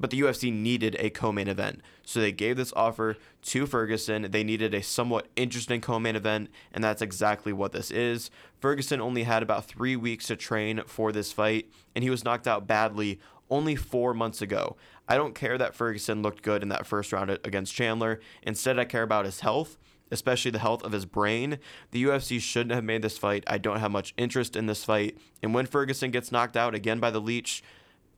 but 0.00 0.10
the 0.10 0.20
UFC 0.20 0.52
needed 0.52 0.96
a 0.98 1.10
co 1.10 1.30
main 1.30 1.46
event. 1.46 1.82
So 2.04 2.20
they 2.20 2.32
gave 2.32 2.56
this 2.56 2.72
offer 2.74 3.16
to 3.42 3.66
Ferguson. 3.66 4.28
They 4.30 4.42
needed 4.42 4.74
a 4.74 4.82
somewhat 4.82 5.28
interesting 5.36 5.80
co 5.80 6.00
main 6.00 6.16
event, 6.16 6.50
and 6.72 6.82
that's 6.82 7.02
exactly 7.02 7.52
what 7.52 7.72
this 7.72 7.90
is. 7.90 8.30
Ferguson 8.58 9.00
only 9.00 9.24
had 9.24 9.42
about 9.42 9.66
three 9.66 9.94
weeks 9.94 10.26
to 10.28 10.36
train 10.36 10.82
for 10.86 11.12
this 11.12 11.32
fight, 11.32 11.70
and 11.94 12.02
he 12.02 12.10
was 12.10 12.24
knocked 12.24 12.48
out 12.48 12.66
badly 12.66 13.20
only 13.50 13.76
four 13.76 14.14
months 14.14 14.40
ago. 14.40 14.76
I 15.08 15.16
don't 15.16 15.34
care 15.34 15.58
that 15.58 15.74
Ferguson 15.74 16.22
looked 16.22 16.42
good 16.42 16.62
in 16.62 16.68
that 16.70 16.86
first 16.86 17.12
round 17.12 17.30
against 17.44 17.74
Chandler. 17.74 18.20
Instead, 18.42 18.78
I 18.78 18.84
care 18.84 19.02
about 19.02 19.24
his 19.24 19.40
health, 19.40 19.76
especially 20.10 20.52
the 20.52 20.60
health 20.60 20.84
of 20.84 20.92
his 20.92 21.04
brain. 21.04 21.58
The 21.90 22.04
UFC 22.04 22.40
shouldn't 22.40 22.74
have 22.74 22.84
made 22.84 23.02
this 23.02 23.18
fight. 23.18 23.44
I 23.46 23.58
don't 23.58 23.80
have 23.80 23.90
much 23.90 24.14
interest 24.16 24.54
in 24.54 24.66
this 24.66 24.84
fight. 24.84 25.18
And 25.42 25.52
when 25.52 25.66
Ferguson 25.66 26.12
gets 26.12 26.30
knocked 26.30 26.56
out 26.56 26.74
again 26.74 27.00
by 27.00 27.10
the 27.10 27.20
leech, 27.20 27.62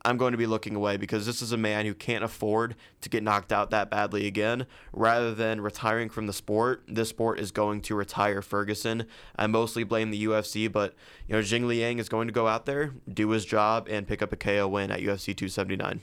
I'm 0.05 0.17
going 0.17 0.33
to 0.33 0.37
be 0.37 0.45
looking 0.45 0.75
away 0.75 0.97
because 0.97 1.25
this 1.25 1.41
is 1.41 1.53
a 1.53 1.57
man 1.57 1.85
who 1.85 1.93
can't 1.93 2.23
afford 2.23 2.75
to 3.01 3.09
get 3.09 3.23
knocked 3.23 3.53
out 3.53 3.69
that 3.69 3.89
badly 3.89 4.27
again. 4.27 4.67
Rather 4.91 5.33
than 5.33 5.61
retiring 5.61 6.09
from 6.09 6.27
the 6.27 6.33
sport, 6.33 6.83
this 6.87 7.09
sport 7.09 7.39
is 7.39 7.51
going 7.51 7.81
to 7.81 7.95
retire 7.95 8.41
Ferguson. 8.41 9.05
I 9.37 9.47
mostly 9.47 9.85
blame 9.85 10.11
the 10.11 10.25
UFC, 10.25 10.69
but 10.69 10.93
you 11.27 11.35
know 11.35 11.41
Jing 11.41 11.67
Liang 11.67 11.99
is 11.99 12.09
going 12.09 12.27
to 12.27 12.33
go 12.33 12.47
out 12.47 12.65
there, 12.65 12.93
do 13.11 13.29
his 13.29 13.45
job, 13.45 13.87
and 13.89 14.07
pick 14.07 14.21
up 14.21 14.33
a 14.33 14.35
KO 14.35 14.67
win 14.67 14.91
at 14.91 14.99
UFC 14.99 15.27
279. 15.27 16.01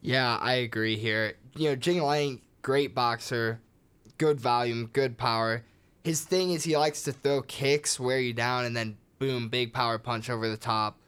Yeah, 0.00 0.36
I 0.36 0.54
agree 0.54 0.96
here. 0.96 1.34
You 1.56 1.70
know, 1.70 1.76
Jing 1.76 2.00
Liang, 2.00 2.40
great 2.62 2.94
boxer, 2.94 3.60
good 4.16 4.40
volume, 4.40 4.90
good 4.92 5.18
power. 5.18 5.64
His 6.04 6.22
thing 6.22 6.52
is 6.52 6.62
he 6.62 6.76
likes 6.76 7.02
to 7.02 7.12
throw 7.12 7.42
kicks, 7.42 7.98
wear 7.98 8.20
you 8.20 8.32
down, 8.32 8.64
and 8.64 8.76
then 8.76 8.96
boom, 9.18 9.48
big 9.48 9.72
power 9.72 9.98
punch 9.98 10.30
over 10.30 10.48
the 10.48 10.56
top. 10.56 10.98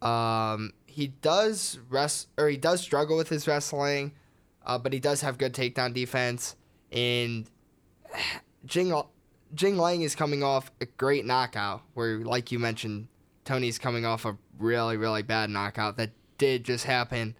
Um, 0.00 0.72
he 1.00 1.08
does 1.08 1.78
rest 1.88 2.28
or 2.36 2.48
he 2.48 2.56
does 2.56 2.80
struggle 2.80 3.16
with 3.16 3.28
his 3.28 3.48
wrestling, 3.48 4.12
uh, 4.66 4.78
but 4.78 4.92
he 4.92 5.00
does 5.00 5.22
have 5.22 5.38
good 5.38 5.54
takedown 5.54 5.94
defense. 5.94 6.56
And 6.92 7.48
Jing 8.66 8.92
Jing 9.54 9.78
Lang 9.78 10.02
is 10.02 10.14
coming 10.14 10.42
off 10.42 10.70
a 10.80 10.86
great 10.86 11.24
knockout, 11.24 11.82
where 11.94 12.18
like 12.18 12.52
you 12.52 12.58
mentioned, 12.58 13.08
Tony's 13.44 13.78
coming 13.78 14.04
off 14.04 14.24
a 14.24 14.36
really 14.58 14.96
really 14.96 15.22
bad 15.22 15.48
knockout 15.48 15.96
that 15.96 16.10
did 16.36 16.64
just 16.64 16.84
happen 16.84 17.34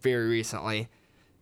very 0.00 0.28
recently. 0.28 0.88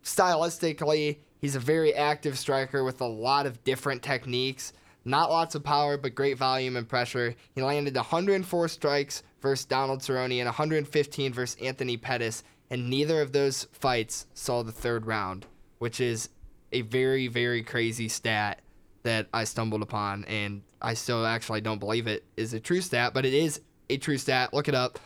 Stylistically, 0.03 1.19
he's 1.39 1.55
a 1.55 1.61
very 1.61 1.95
active 1.95 2.37
striker 2.37 2.83
with 2.83 3.01
a 3.01 3.07
lot 3.07 3.47
of 3.47 3.63
different 3.63 4.03
techniques. 4.03 4.73
Not 5.05 5.31
lots 5.31 5.55
of 5.55 5.65
power, 5.65 5.97
but 5.97 6.15
great 6.15 6.39
volume 6.39 6.77
and 6.77 6.89
pressure. 6.89 7.35
He 7.55 7.63
landed 7.63 7.95
104 7.95 8.69
strikes 8.69 9.23
versus 9.43 9.67
Donald 9.67 10.01
Cerrone 10.01 10.39
and 10.39 10.47
115 10.47 11.33
versus 11.33 11.61
Anthony 11.61 11.97
Pettis, 11.97 12.43
and 12.71 12.89
neither 12.89 13.21
of 13.21 13.33
those 13.33 13.65
fights 13.73 14.27
saw 14.33 14.63
the 14.63 14.73
third 14.73 15.05
round, 15.07 15.47
which 15.79 16.01
is 16.01 16.31
a 16.73 16.81
very, 16.83 17.29
very 17.29 17.63
crazy 17.63 18.09
stat 18.09 18.61
that 19.03 19.27
I 19.35 19.45
stumbled 19.45 19.83
upon, 19.83 20.25
and 20.25 20.63
I 20.81 20.95
still 20.95 21.27
actually 21.27 21.61
don't 21.61 21.79
believe 21.79 22.07
it 22.07 22.25
is 22.37 22.55
a 22.55 22.61
true 22.61 22.81
stat, 22.81 23.13
but 23.15 23.27
it 23.27 23.35
is 23.35 23.61
a 23.91 23.99
true 23.99 24.19
stat. 24.19 24.55
Look 24.55 24.69
it 24.69 24.75
up. 24.75 24.99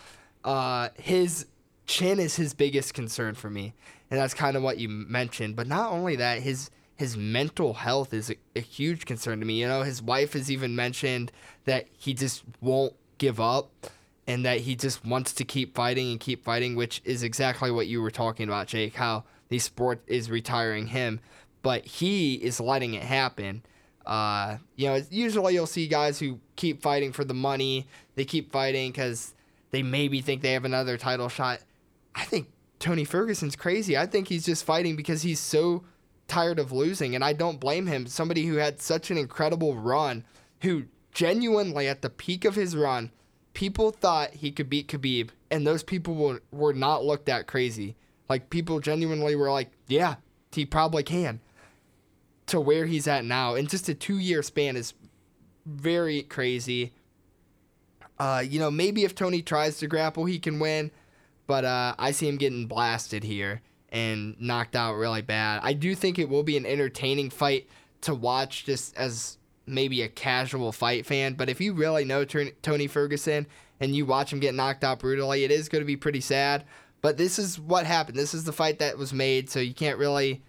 Uh, 0.44 0.90
his 0.94 1.46
chin 1.87 2.20
is 2.20 2.37
his 2.37 2.55
biggest 2.55 2.94
concern 2.94 3.35
for 3.35 3.51
me, 3.51 3.75
and 4.11 4.20
that's 4.20 4.35
kind 4.35 4.57
of 4.57 4.62
what 4.62 4.79
you 4.79 4.88
mentioned. 4.88 5.57
But 5.57 5.66
not 5.66 5.92
only 5.92 6.16
that, 6.16 6.40
his 6.40 6.70
his 6.96 7.16
mental 7.16 7.75
health 7.75 8.14
is 8.14 8.31
a, 8.31 8.37
a 8.55 8.61
huge 8.61 9.05
concern 9.05 9.40
to 9.40 9.46
me. 9.46 9.61
You 9.61 9.68
know, 9.68 9.83
his 9.83 10.01
wife 10.03 10.33
has 10.33 10.51
even 10.51 10.75
mentioned 10.75 11.31
that 11.64 11.87
he 11.92 12.14
just 12.14 12.42
won't 12.61 12.94
give 13.18 13.40
up. 13.40 13.70
And 14.27 14.45
that 14.45 14.61
he 14.61 14.75
just 14.75 15.05
wants 15.05 15.33
to 15.35 15.45
keep 15.45 15.75
fighting 15.75 16.11
and 16.11 16.21
keep 16.21 16.45
fighting, 16.45 16.75
which 16.75 17.01
is 17.05 17.23
exactly 17.23 17.71
what 17.71 17.87
you 17.87 18.03
were 18.03 18.11
talking 18.11 18.49
about, 18.49 18.67
Jake, 18.67 18.95
how 18.95 19.25
the 19.49 19.59
sport 19.59 20.03
is 20.07 20.31
retiring 20.31 20.89
him, 20.89 21.21
but 21.62 21.85
he 21.85 22.35
is 22.35 22.61
letting 22.61 22.95
it 22.95 23.03
happen. 23.03 23.62
Uh, 24.05 24.59
you 24.77 24.87
know, 24.87 25.01
usually 25.11 25.55
you'll 25.55 25.67
see 25.67 25.87
guys 25.87 26.19
who 26.19 26.41
keep 26.57 26.83
fighting 26.83 27.12
for 27.12 27.25
the 27.25 27.35
money. 27.35 27.87
They 28.15 28.25
keep 28.25 28.53
fighting 28.53 28.91
because 28.91 29.35
they 29.71 29.83
maybe 29.83 30.21
think 30.21 30.43
they 30.43 30.53
have 30.53 30.65
another 30.65 30.97
title 30.97 31.29
shot. 31.29 31.61
I 32.15 32.25
think 32.25 32.49
Tony 32.79 33.05
Ferguson's 33.05 33.57
crazy. 33.57 33.97
I 33.97 34.07
think 34.07 34.29
he's 34.29 34.45
just 34.45 34.65
fighting 34.65 34.97
because 34.97 35.23
he's 35.23 35.41
so 35.41 35.85
tired 36.29 36.59
of 36.59 36.73
losing, 36.73 37.15
and 37.15 37.25
I 37.25 37.33
don't 37.33 37.61
blame 37.61 37.87
him. 37.87 38.07
Somebody 38.07 38.47
who 38.47 38.57
had 38.57 38.81
such 38.81 39.11
an 39.11 39.19
incredible 39.19 39.77
run, 39.77 40.25
who 40.62 40.85
genuinely 41.12 41.89
at 41.89 42.03
the 42.03 42.11
peak 42.11 42.45
of 42.45 42.55
his 42.55 42.77
run, 42.77 43.11
people 43.57 43.90
thought 43.90 44.35
he 44.35 44.53
could 44.53 44.69
beat 44.69 44.87
Khabib, 44.87 45.31
and 45.51 45.66
those 45.66 45.83
people 45.83 46.14
were, 46.14 46.42
were 46.53 46.75
not 46.75 47.07
looked 47.07 47.27
at 47.31 47.47
crazy. 47.47 47.97
Like 48.29 48.51
people 48.51 48.81
genuinely 48.81 49.35
were 49.35 49.51
like, 49.51 49.71
yeah, 49.88 50.16
he 50.53 50.66
probably 50.66 51.03
can. 51.03 51.40
To 52.49 52.61
where 52.61 52.85
he's 52.85 53.09
at 53.09 53.25
now, 53.25 53.55
in 53.55 53.66
just 53.66 53.88
a 53.88 53.95
two 53.95 54.19
year 54.19 54.42
span, 54.42 54.77
is 54.77 54.92
very 55.64 56.23
crazy. 56.23 56.92
Uh, 58.19 58.45
you 58.47 58.61
know, 58.61 58.71
maybe 58.71 59.05
if 59.05 59.14
Tony 59.14 59.40
tries 59.40 59.79
to 59.79 59.87
grapple, 59.87 60.27
he 60.27 60.38
can 60.38 60.61
win, 60.61 60.90
but 61.47 61.64
uh, 61.64 61.95
I 61.99 62.11
see 62.11 62.29
him 62.29 62.37
getting 62.37 62.66
blasted 62.66 63.25
here 63.25 63.62
and 63.88 64.38
knocked 64.38 64.77
out 64.77 64.97
really 64.97 65.23
bad. 65.23 65.61
I 65.62 65.73
do 65.73 65.95
think 65.95 66.19
it 66.19 66.29
will 66.29 66.42
be 66.42 66.59
an 66.59 66.66
entertaining 66.66 67.31
fight 67.31 67.69
to 68.03 68.14
watch 68.14 68.66
just 68.66 68.95
as 68.99 69.36
maybe 69.66 70.02
a 70.02 70.09
casual 70.09 70.72
fight 70.72 71.07
fan, 71.07 71.35
but 71.35 71.48
if 71.48 71.61
you 71.61 71.72
really 71.72 72.05
know 72.05 72.24
Tony 72.24 72.87
Ferguson 72.87 73.46
and 73.81 73.94
you 73.94 74.07
watch 74.07 74.33
him 74.33 74.40
get 74.40 74.55
knocked 74.55 74.85
out 74.85 75.00
brutally, 75.00 75.44
it 75.44 75.50
is 75.50 75.68
going 75.68 75.83
to 75.83 75.87
be 75.87 75.96
pretty 75.96 76.20
sad. 76.20 76.64
But 77.02 77.16
this 77.18 77.38
is 77.38 77.61
what 77.61 77.87
happened. 77.87 78.16
This 78.16 78.35
is 78.35 78.44
the 78.44 78.52
fight 78.52 78.79
that 78.79 78.96
was 78.96 79.12
made, 79.12 79.50
so 79.50 79.61
you 79.61 79.74
can't 79.74 79.98
really, 79.98 80.42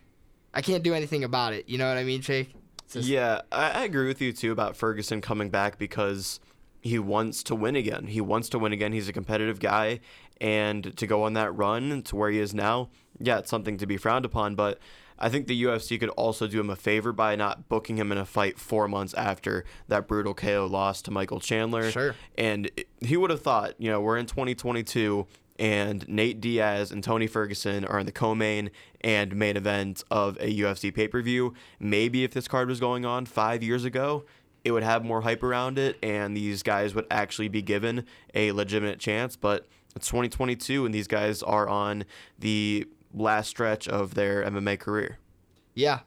I 0.54 0.62
can't 0.62 0.84
do 0.84 0.94
anything 0.94 1.24
about 1.24 1.54
it. 1.54 1.68
You 1.68 1.78
know 1.78 1.88
what 1.88 1.98
I 1.98 2.04
mean, 2.04 2.22
Jake? 2.22 2.54
Just, 2.90 3.08
yeah, 3.08 3.42
I, 3.52 3.72
I 3.72 3.84
agree 3.84 4.08
with 4.08 4.22
you 4.22 4.32
too 4.32 4.52
about 4.52 4.78
Ferguson 4.78 5.20
coming 5.20 5.50
back 5.50 5.78
because 5.78 6.40
he 6.82 7.00
wants 7.00 7.44
to 7.44 7.56
win 7.56 7.76
again. 7.76 8.08
He 8.08 8.22
wants 8.22 8.50
to 8.50 8.60
win 8.60 8.72
again. 8.72 8.94
He's 8.94 9.10
a 9.10 9.14
competitive 9.14 9.60
guy, 9.60 10.00
and 10.40 10.96
to 10.96 11.06
go 11.06 11.24
on 11.24 11.34
that 11.34 11.54
run 11.54 12.02
to 12.04 12.16
where 12.16 12.30
he 12.30 12.40
is 12.40 12.54
now, 12.54 12.90
yeah, 13.20 13.40
it's 13.40 13.50
something 13.50 13.78
to 13.78 13.86
be 13.86 13.98
frowned 13.98 14.26
upon. 14.26 14.56
But 14.56 14.80
I 15.20 15.30
think 15.30 15.48
the 15.48 15.64
UFC 15.64 16.00
could 16.00 16.10
also 16.10 16.48
do 16.48 16.60
him 16.60 16.70
a 16.70 16.76
favor 16.76 17.12
by 17.12 17.36
not 17.36 17.70
booking 17.70 17.98
him 17.98 18.12
in 18.12 18.18
a 18.18 18.26
fight 18.26 18.60
four 18.60 18.88
months 18.88 19.14
after 19.16 19.66
that 19.88 20.08
brutal 20.08 20.34
KO 20.34 20.68
loss 20.70 21.02
to 21.04 21.12
Michael 21.12 21.40
Chandler. 21.40 21.92
Sure. 21.92 22.16
And 22.38 22.70
he 23.02 23.18
would 23.18 23.30
have 23.30 23.42
thought, 23.42 23.74
you 23.80 23.90
know, 23.90 24.02
we're 24.02 24.18
in 24.18 24.26
2022 24.26 25.26
and 25.60 26.08
Nate 26.08 26.40
Diaz 26.40 26.92
and 26.92 27.04
Tony 27.04 27.28
Ferguson 27.28 27.84
are 27.86 28.00
in 28.00 28.06
the 28.06 28.12
co-main 28.12 28.70
and 29.02 29.36
main 29.36 29.58
event 29.58 30.04
of 30.12 30.38
a 30.38 30.56
UFC 30.60 30.94
pay-per-view. 30.94 31.54
Maybe 31.80 32.24
if 32.24 32.32
this 32.32 32.48
card 32.48 32.70
was 32.70 32.80
going 32.80 33.06
on 33.06 33.26
five 33.26 33.64
years 33.64 33.84
ago, 33.84 34.26
it 34.64 34.72
would 34.72 34.84
have 34.84 35.04
more 35.04 35.22
hype 35.22 35.44
around 35.44 35.80
it, 35.80 35.98
and 36.04 36.36
these 36.36 36.62
guys 36.62 36.94
would 36.94 37.08
actually 37.10 37.48
be 37.48 37.62
given 37.62 38.06
a 38.34 38.52
legitimate 38.52 39.00
chance. 39.00 39.36
But 39.36 39.66
it's 39.96 40.08
2022, 40.08 40.86
and 40.86 40.94
these 40.94 41.08
guys 41.08 41.42
are 41.42 41.68
on 41.68 42.06
the 42.38 42.86
last 43.18 43.50
stretch 43.50 43.88
of 43.88 44.14
their 44.14 44.44
MMA 44.44 44.80
career. 44.80 45.18
Yeah, 45.74 46.00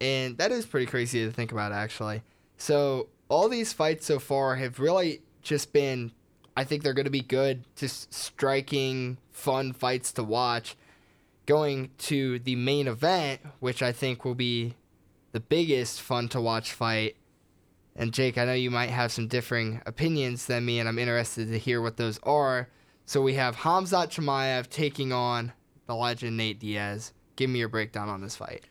and 0.00 0.38
that 0.38 0.52
is 0.52 0.66
pretty 0.66 0.86
crazy 0.86 1.24
to 1.24 1.32
think 1.32 1.52
about, 1.52 1.72
actually. 1.72 2.22
So 2.56 3.08
all 3.28 3.48
these 3.48 3.72
fights 3.72 4.06
so 4.06 4.18
far 4.18 4.56
have 4.56 4.78
really 4.78 5.22
just 5.42 5.72
been 5.72 6.12
I 6.56 6.64
think 6.64 6.82
they're 6.82 6.94
going 6.94 7.04
to 7.04 7.10
be 7.10 7.20
good, 7.20 7.64
just 7.76 8.12
striking, 8.12 9.18
fun 9.30 9.74
fights 9.74 10.10
to 10.12 10.24
watch. 10.24 10.74
Going 11.44 11.90
to 11.98 12.38
the 12.40 12.56
main 12.56 12.88
event, 12.88 13.40
which 13.60 13.82
I 13.82 13.92
think 13.92 14.24
will 14.24 14.34
be 14.34 14.74
the 15.32 15.38
biggest 15.38 16.00
fun 16.00 16.28
to 16.30 16.40
watch 16.40 16.72
fight. 16.72 17.16
And 17.94 18.12
Jake, 18.12 18.38
I 18.38 18.46
know 18.46 18.54
you 18.54 18.70
might 18.70 18.90
have 18.90 19.12
some 19.12 19.28
differing 19.28 19.82
opinions 19.86 20.46
than 20.46 20.64
me, 20.64 20.80
and 20.80 20.88
I'm 20.88 20.98
interested 20.98 21.48
to 21.48 21.58
hear 21.58 21.80
what 21.80 21.98
those 21.98 22.18
are. 22.22 22.68
So 23.04 23.22
we 23.22 23.34
have 23.34 23.58
Khamzat 23.58 24.08
Chimaev 24.08 24.68
taking 24.68 25.12
on 25.12 25.52
the 25.86 25.94
legend 25.94 26.36
Nate 26.36 26.58
Diaz. 26.58 27.12
Give 27.36 27.50
me 27.50 27.58
your 27.58 27.68
breakdown 27.68 28.08
on 28.08 28.20
this 28.20 28.36
fight. 28.36 28.64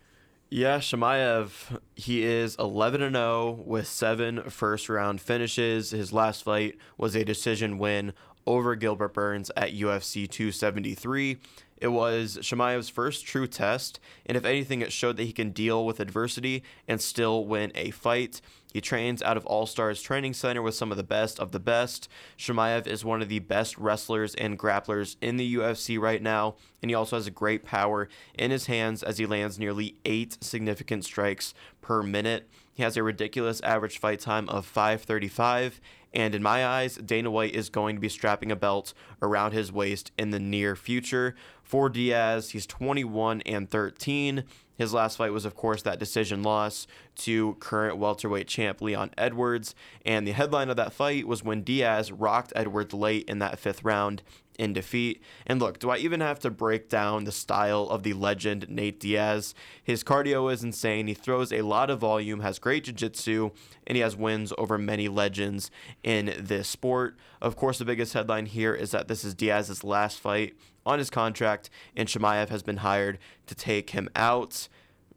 Yeah, 0.50 0.78
Chimaev, 0.78 1.80
he 1.96 2.24
is 2.24 2.56
11 2.58 3.02
and 3.02 3.16
0 3.16 3.64
with 3.66 3.88
seven 3.88 4.44
first 4.50 4.90
round 4.90 5.20
finishes. 5.20 5.92
His 5.92 6.14
last 6.14 6.44
fight 6.44 6.78
was 6.98 7.16
a 7.16 7.26
decision 7.26 7.78
win 7.78 8.14
over 8.48 8.76
Gilbert 8.76 9.14
Burns 9.14 9.52
at 9.58 9.74
UFC 9.74 10.30
273. 10.30 11.38
It 11.78 11.88
was 11.90 12.38
Chimaev's 12.38 12.90
first 12.90 13.26
true 13.26 13.48
test, 13.48 14.00
and 14.26 14.38
if 14.38 14.46
anything, 14.46 14.82
it 14.82 14.94
showed 14.94 15.18
that 15.18 15.24
he 15.24 15.34
can 15.34 15.50
deal 15.50 15.86
with 15.86 16.00
adversity 16.00 16.64
and 16.88 17.02
still 17.02 17.46
win 17.46 17.72
a 17.76 17.92
fight. 17.92 18.40
He 18.76 18.82
trains 18.82 19.24
out 19.24 19.38
of 19.38 19.46
All 19.46 19.66
Stars 19.66 20.02
Training 20.02 20.34
Center 20.34 20.62
with 20.62 20.76
some 20.76 20.92
of 20.92 20.98
the 20.98 21.02
best 21.04 21.40
of 21.40 21.54
the 21.54 21.62
best. 21.62 22.10
Chimaev 22.38 22.88
is 22.88 23.06
one 23.06 23.22
of 23.22 23.30
the 23.30 23.40
best 23.40 23.78
wrestlers 23.78 24.36
and 24.36 24.60
grapplers 24.60 25.16
in 25.22 25.38
the 25.38 25.56
UFC 25.56 25.98
right 25.98 26.22
now, 26.22 26.56
and 26.82 26.92
he 26.92 26.96
also 26.96 27.16
has 27.16 27.26
a 27.26 27.32
great 27.32 27.64
power 27.64 28.10
in 28.38 28.52
his 28.52 28.66
hands 28.66 29.02
as 29.02 29.18
he 29.18 29.26
lands 29.26 29.58
nearly 29.58 29.96
eight 30.04 30.38
significant 30.44 31.06
strikes 31.06 31.54
per 31.80 32.04
minute. 32.04 32.50
He 32.74 32.84
has 32.84 32.98
a 32.98 33.04
ridiculous 33.04 33.62
average 33.62 33.98
fight 33.98 34.20
time 34.20 34.50
of 34.50 34.66
535 34.66 35.80
and 36.16 36.34
in 36.34 36.42
my 36.42 36.66
eyes, 36.66 36.96
Dana 36.96 37.30
White 37.30 37.54
is 37.54 37.70
going 37.70 37.98
to 37.98 38.00
be 38.00 38.08
strapping 38.08 38.50
a 38.50 38.56
belt 38.56 38.94
around 39.22 39.52
his 39.52 39.72
waist 39.72 40.14
in 40.18 40.32
the 40.32 40.40
near 40.40 40.76
future. 40.78 41.36
For 41.62 41.90
Diaz, 41.90 42.52
he's 42.52 42.66
21 42.66 43.42
and 43.42 43.70
13. 43.70 44.46
His 44.78 44.94
last 44.94 45.18
fight 45.18 45.34
was, 45.34 45.46
of 45.46 45.56
course, 45.56 45.82
that 45.84 46.00
decision 46.00 46.44
loss 46.44 46.88
to 47.18 47.56
current 47.60 47.98
welterweight 47.98 48.48
champ 48.48 48.82
Leon 48.82 49.12
Edwards. 49.18 49.74
And 50.06 50.28
the 50.28 50.34
headline 50.34 50.70
of 50.70 50.76
that 50.78 50.94
fight 50.94 51.28
was 51.28 51.44
when 51.44 51.64
Diaz 51.64 52.12
rocked 52.12 52.54
Edwards 52.56 52.94
late 52.94 53.30
in 53.30 53.40
that 53.40 53.60
fifth 53.60 53.84
round 53.84 54.22
in 54.58 54.74
defeat. 54.74 55.22
And 55.46 55.60
look, 55.60 55.80
do 55.80 55.90
I 55.90 55.98
even 55.98 56.22
have 56.22 56.40
to 56.40 56.50
break 56.50 56.88
down 56.90 57.26
the 57.26 57.32
style 57.32 57.90
of 57.90 58.04
the 58.04 58.14
legend 58.14 58.70
Nate 58.70 59.00
Diaz? 59.00 59.54
His 59.84 60.04
cardio 60.04 60.52
is 60.52 60.64
insane. 60.64 61.08
He 61.08 61.14
throws 61.14 61.52
a 61.52 61.62
lot 61.62 61.90
of 61.90 62.00
volume, 62.00 62.40
has 62.40 62.60
great 62.60 62.86
jiu-jitsu, 62.86 63.52
and 63.86 63.96
he 63.96 64.02
has 64.02 64.16
wins 64.16 64.54
over 64.58 64.78
many 64.78 65.08
legends 65.08 65.72
in 66.04 66.34
this 66.40 66.70
sport. 66.70 67.18
Of 67.42 67.56
course, 67.56 67.80
the 67.80 67.86
biggest 67.86 68.14
headline 68.14 68.46
here 68.46 68.74
is 68.74 68.92
that 68.92 69.08
this 69.08 69.26
is 69.26 69.34
Diaz's 69.34 69.84
last 69.84 70.20
fight 70.20 70.56
on 70.86 71.00
his 71.00 71.10
contract, 71.10 71.70
and 71.96 72.08
Chimaev 72.08 72.50
has 72.50 72.64
been 72.64 72.78
hired 72.78 73.18
to 73.48 73.56
take 73.56 73.92
him 73.92 74.10
out. 74.16 74.68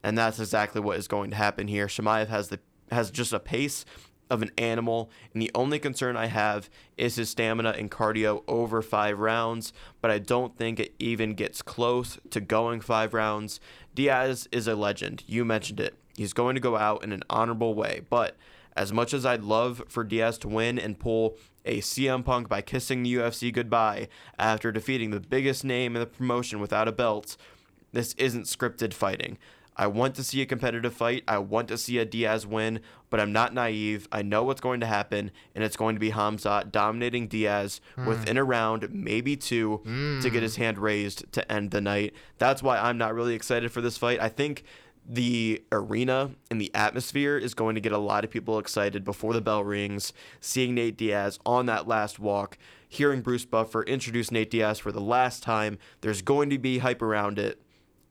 And 0.02 0.16
that's 0.16 0.38
exactly 0.38 0.80
what 0.80 0.96
is 0.96 1.08
going 1.08 1.30
to 1.30 1.36
happen 1.36 1.68
here. 1.68 1.86
Chimaev 1.86 2.28
has 2.28 2.48
the 2.48 2.60
has 2.90 3.10
just 3.10 3.32
a 3.34 3.40
pace 3.40 3.84
of 4.30 4.42
an 4.42 4.50
animal, 4.58 5.10
and 5.32 5.42
the 5.42 5.50
only 5.54 5.78
concern 5.78 6.16
I 6.16 6.26
have 6.26 6.68
is 6.96 7.16
his 7.16 7.30
stamina 7.30 7.74
and 7.76 7.90
cardio 7.90 8.42
over 8.46 8.82
five 8.82 9.18
rounds, 9.18 9.72
but 10.00 10.10
I 10.10 10.18
don't 10.18 10.56
think 10.56 10.78
it 10.78 10.94
even 10.98 11.34
gets 11.34 11.62
close 11.62 12.18
to 12.30 12.40
going 12.40 12.80
five 12.80 13.14
rounds. 13.14 13.60
Diaz 13.94 14.48
is 14.52 14.68
a 14.68 14.74
legend. 14.74 15.24
You 15.26 15.44
mentioned 15.44 15.80
it. 15.80 15.94
He's 16.16 16.32
going 16.32 16.54
to 16.56 16.60
go 16.60 16.76
out 16.76 17.02
in 17.04 17.12
an 17.12 17.22
honorable 17.30 17.74
way, 17.74 18.02
but 18.10 18.36
as 18.76 18.92
much 18.92 19.14
as 19.14 19.24
I'd 19.26 19.42
love 19.42 19.82
for 19.88 20.04
Diaz 20.04 20.38
to 20.38 20.48
win 20.48 20.78
and 20.78 20.98
pull 20.98 21.36
a 21.68 21.80
CM 21.80 22.24
Punk 22.24 22.48
by 22.48 22.62
kissing 22.62 23.02
the 23.02 23.14
UFC 23.14 23.52
goodbye 23.52 24.08
after 24.38 24.72
defeating 24.72 25.10
the 25.10 25.20
biggest 25.20 25.64
name 25.64 25.94
in 25.94 26.00
the 26.00 26.06
promotion 26.06 26.60
without 26.60 26.88
a 26.88 26.92
belt, 26.92 27.36
this 27.92 28.14
isn't 28.14 28.44
scripted 28.44 28.94
fighting. 28.94 29.38
I 29.76 29.86
want 29.86 30.16
to 30.16 30.24
see 30.24 30.42
a 30.42 30.46
competitive 30.46 30.92
fight. 30.92 31.22
I 31.28 31.38
want 31.38 31.68
to 31.68 31.78
see 31.78 31.98
a 31.98 32.04
Diaz 32.04 32.44
win, 32.44 32.80
but 33.10 33.20
I'm 33.20 33.32
not 33.32 33.54
naive. 33.54 34.08
I 34.10 34.22
know 34.22 34.42
what's 34.42 34.60
going 34.60 34.80
to 34.80 34.86
happen, 34.86 35.30
and 35.54 35.62
it's 35.62 35.76
going 35.76 35.94
to 35.94 36.00
be 36.00 36.10
Khamzat 36.10 36.72
dominating 36.72 37.28
Diaz 37.28 37.80
mm. 37.96 38.06
within 38.06 38.36
a 38.38 38.42
round, 38.42 38.88
maybe 38.92 39.36
two, 39.36 39.80
mm. 39.84 40.20
to 40.20 40.30
get 40.30 40.42
his 40.42 40.56
hand 40.56 40.78
raised 40.78 41.30
to 41.32 41.52
end 41.52 41.70
the 41.70 41.80
night. 41.80 42.12
That's 42.38 42.60
why 42.60 42.78
I'm 42.78 42.98
not 42.98 43.14
really 43.14 43.34
excited 43.34 43.70
for 43.70 43.80
this 43.80 43.96
fight. 43.96 44.20
I 44.20 44.30
think 44.30 44.64
the 45.08 45.62
arena 45.72 46.32
and 46.50 46.60
the 46.60 46.70
atmosphere 46.74 47.38
is 47.38 47.54
going 47.54 47.74
to 47.74 47.80
get 47.80 47.92
a 47.92 47.98
lot 47.98 48.24
of 48.24 48.30
people 48.30 48.58
excited 48.58 49.04
before 49.04 49.32
the 49.32 49.40
bell 49.40 49.64
rings, 49.64 50.12
seeing 50.40 50.74
Nate 50.74 50.98
Diaz 50.98 51.38
on 51.46 51.64
that 51.66 51.88
last 51.88 52.18
walk, 52.18 52.58
hearing 52.86 53.22
Bruce 53.22 53.46
Buffer 53.46 53.82
introduce 53.84 54.30
Nate 54.30 54.50
Diaz 54.50 54.78
for 54.78 54.92
the 54.92 55.00
last 55.00 55.42
time. 55.42 55.78
There's 56.02 56.20
going 56.20 56.50
to 56.50 56.58
be 56.58 56.78
hype 56.78 57.00
around 57.00 57.38
it 57.38 57.62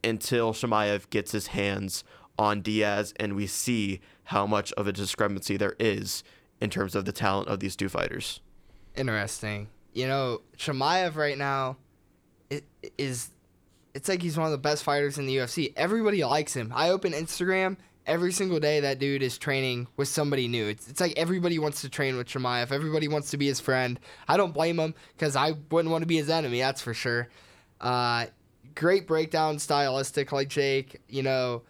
until 0.03 0.53
Chimaev 0.53 1.09
gets 1.11 1.31
his 1.31 1.47
hands 1.47 2.03
on 2.39 2.61
Diaz 2.61 3.13
and 3.19 3.35
we 3.35 3.45
see 3.45 3.99
how 4.25 4.47
much 4.47 4.73
of 4.73 4.87
a 4.87 4.91
discrepancy 4.91 5.55
there 5.55 5.75
is 5.79 6.23
in 6.59 6.71
terms 6.71 6.95
of 6.95 7.05
the 7.05 7.11
talent 7.11 7.47
of 7.47 7.59
these 7.59 7.75
two 7.75 7.89
fighters. 7.89 8.41
Interesting. 8.95 9.67
You 9.93 10.07
know, 10.07 10.41
Chimaev 10.57 11.15
right 11.15 11.37
now 11.37 11.77
is 12.97 13.29
it's 13.97 14.07
like 14.07 14.21
he's 14.21 14.37
one 14.37 14.45
of 14.45 14.51
the 14.51 14.59
best 14.59 14.83
fighters 14.83 15.17
in 15.17 15.25
the 15.25 15.37
UFC. 15.37 15.73
Everybody 15.75 16.23
likes 16.23 16.53
him. 16.53 16.71
I 16.75 16.91
open 16.91 17.13
Instagram 17.13 17.77
every 18.05 18.31
single 18.31 18.59
day 18.59 18.81
that 18.81 18.99
dude 18.99 19.23
is 19.23 19.39
training 19.39 19.87
with 19.97 20.07
somebody 20.07 20.47
new. 20.47 20.67
It's, 20.67 20.87
it's 20.87 21.01
like 21.01 21.13
everybody 21.17 21.57
wants 21.57 21.81
to 21.81 21.89
train 21.89 22.15
with 22.15 22.27
Chimaev. 22.27 22.71
Everybody 22.71 23.07
wants 23.07 23.31
to 23.31 23.37
be 23.37 23.47
his 23.47 23.59
friend. 23.59 23.99
I 24.27 24.37
don't 24.37 24.53
blame 24.53 24.79
him 24.79 24.93
because 25.15 25.35
I 25.35 25.55
wouldn't 25.71 25.91
want 25.91 26.03
to 26.03 26.05
be 26.05 26.17
his 26.17 26.29
enemy. 26.29 26.59
That's 26.59 26.79
for 26.79 26.93
sure. 26.93 27.27
Uh, 27.81 28.27
great 28.75 29.07
breakdown, 29.07 29.57
stylistic 29.57 30.31
like 30.31 30.49
Jake. 30.49 31.01
You 31.09 31.23
know, 31.23 31.63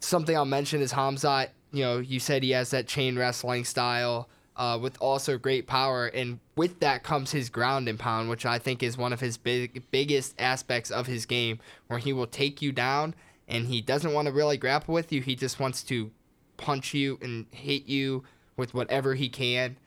something 0.00 0.36
I'll 0.36 0.44
mention 0.44 0.82
is 0.82 0.92
Khamzat. 0.92 1.50
You 1.70 1.84
know, 1.84 1.98
you 1.98 2.18
said 2.18 2.42
he 2.42 2.50
has 2.50 2.70
that 2.70 2.88
chain 2.88 3.16
wrestling 3.16 3.64
style 3.64 4.28
uh, 4.60 4.76
with 4.76 4.98
also 5.00 5.38
great 5.38 5.66
power, 5.66 6.06
and 6.08 6.38
with 6.54 6.80
that 6.80 7.02
comes 7.02 7.32
his 7.32 7.48
ground 7.48 7.88
and 7.88 7.98
pound, 7.98 8.28
which 8.28 8.44
I 8.44 8.58
think 8.58 8.82
is 8.82 8.98
one 8.98 9.10
of 9.10 9.18
his 9.18 9.38
big 9.38 9.82
biggest 9.90 10.34
aspects 10.38 10.90
of 10.90 11.06
his 11.06 11.24
game, 11.24 11.58
where 11.86 11.98
he 11.98 12.12
will 12.12 12.26
take 12.26 12.60
you 12.60 12.70
down 12.70 13.14
and 13.48 13.66
he 13.66 13.80
doesn't 13.80 14.12
want 14.12 14.26
to 14.26 14.32
really 14.32 14.58
grapple 14.58 14.92
with 14.92 15.12
you. 15.12 15.22
He 15.22 15.34
just 15.34 15.58
wants 15.58 15.82
to 15.84 16.10
punch 16.58 16.92
you 16.92 17.18
and 17.22 17.46
hit 17.52 17.86
you 17.86 18.22
with 18.58 18.74
whatever 18.74 19.14
he 19.14 19.30
can. 19.30 19.78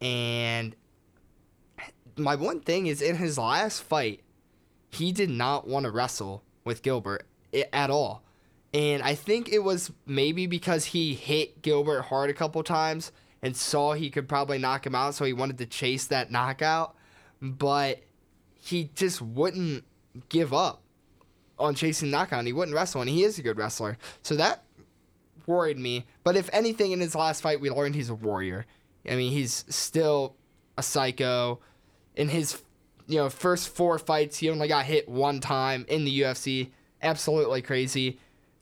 And 0.00 0.76
my 2.16 2.36
one 2.36 2.60
thing 2.60 2.86
is 2.86 3.02
in 3.02 3.16
his 3.16 3.36
last 3.36 3.82
fight, 3.82 4.20
he 4.90 5.10
did 5.10 5.28
not 5.28 5.66
want 5.66 5.86
to 5.86 5.90
wrestle 5.90 6.44
with 6.64 6.82
Gilbert 6.82 7.26
at 7.72 7.90
all. 7.90 8.22
And 8.72 9.02
I 9.02 9.16
think 9.16 9.48
it 9.48 9.64
was 9.64 9.90
maybe 10.06 10.46
because 10.46 10.84
he 10.86 11.14
hit 11.14 11.62
Gilbert 11.62 12.02
hard 12.02 12.30
a 12.30 12.34
couple 12.34 12.62
times 12.62 13.10
and 13.42 13.56
saw 13.56 13.92
he 13.92 14.10
could 14.10 14.28
probably 14.28 14.58
knock 14.58 14.86
him 14.86 14.94
out, 14.94 15.14
so 15.14 15.24
he 15.24 15.32
wanted 15.32 15.58
to 15.58 15.66
chase 15.66 16.06
that 16.06 16.30
knockout. 16.30 16.94
But 17.40 18.00
he 18.58 18.90
just 18.94 19.22
wouldn't 19.22 19.84
give 20.28 20.52
up 20.52 20.82
on 21.58 21.74
chasing 21.74 22.10
knockout. 22.10 22.44
He 22.46 22.52
wouldn't 22.52 22.74
wrestle, 22.74 23.00
and 23.00 23.10
he 23.10 23.24
is 23.24 23.38
a 23.38 23.42
good 23.42 23.56
wrestler. 23.56 23.96
So 24.22 24.36
that 24.36 24.64
worried 25.46 25.78
me. 25.78 26.06
But 26.24 26.36
if 26.36 26.50
anything, 26.52 26.92
in 26.92 27.00
his 27.00 27.14
last 27.14 27.40
fight, 27.40 27.60
we 27.60 27.70
learned 27.70 27.94
he's 27.94 28.10
a 28.10 28.14
warrior. 28.14 28.66
I 29.08 29.16
mean, 29.16 29.32
he's 29.32 29.64
still 29.68 30.36
a 30.76 30.82
psycho. 30.82 31.60
In 32.16 32.28
his 32.28 32.62
you 33.06 33.16
know 33.16 33.28
first 33.28 33.68
four 33.68 33.98
fights, 33.98 34.38
he 34.38 34.50
only 34.50 34.68
got 34.68 34.84
hit 34.84 35.08
one 35.08 35.40
time 35.40 35.84
in 35.88 36.04
the 36.04 36.20
UFC. 36.20 36.70
Absolutely 37.02 37.62
crazy. 37.62 38.18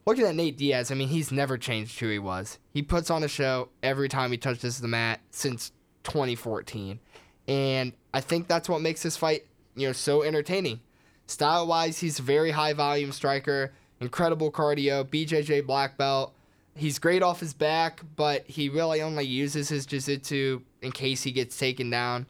Looking 0.08 0.24
at 0.24 0.36
Nate 0.36 0.56
Diaz, 0.56 0.90
I 0.90 0.94
mean, 0.94 1.08
he's 1.08 1.30
never 1.30 1.58
changed 1.58 2.00
who 2.00 2.08
he 2.08 2.18
was. 2.18 2.58
He 2.72 2.80
puts 2.80 3.10
on 3.10 3.22
a 3.22 3.28
show 3.28 3.68
every 3.82 4.08
time 4.08 4.30
he 4.30 4.38
touches 4.38 4.80
the 4.80 4.88
mat 4.88 5.20
since 5.32 5.70
2014. 6.04 6.98
And 7.46 7.92
I 8.14 8.22
think 8.22 8.48
that's 8.48 8.70
what 8.70 8.80
makes 8.80 9.02
this 9.02 9.18
fight, 9.18 9.44
you 9.76 9.86
know, 9.86 9.92
so 9.92 10.22
entertaining. 10.22 10.80
Style 11.26 11.66
wise, 11.66 11.98
he's 11.98 12.20
a 12.20 12.22
very 12.22 12.52
high 12.52 12.72
volume 12.72 13.12
striker, 13.12 13.74
incredible 14.00 14.50
cardio, 14.50 15.04
BJJ 15.04 15.66
black 15.66 15.98
belt. 15.98 16.32
He's 16.74 16.98
great 16.98 17.22
off 17.22 17.40
his 17.40 17.52
back, 17.52 18.00
but 18.16 18.46
he 18.46 18.70
really 18.70 19.02
only 19.02 19.26
uses 19.26 19.68
his 19.68 19.84
jiu 19.84 20.00
jitsu 20.00 20.62
in 20.80 20.90
case 20.90 21.22
he 21.22 21.32
gets 21.32 21.58
taken 21.58 21.90
down. 21.90 22.24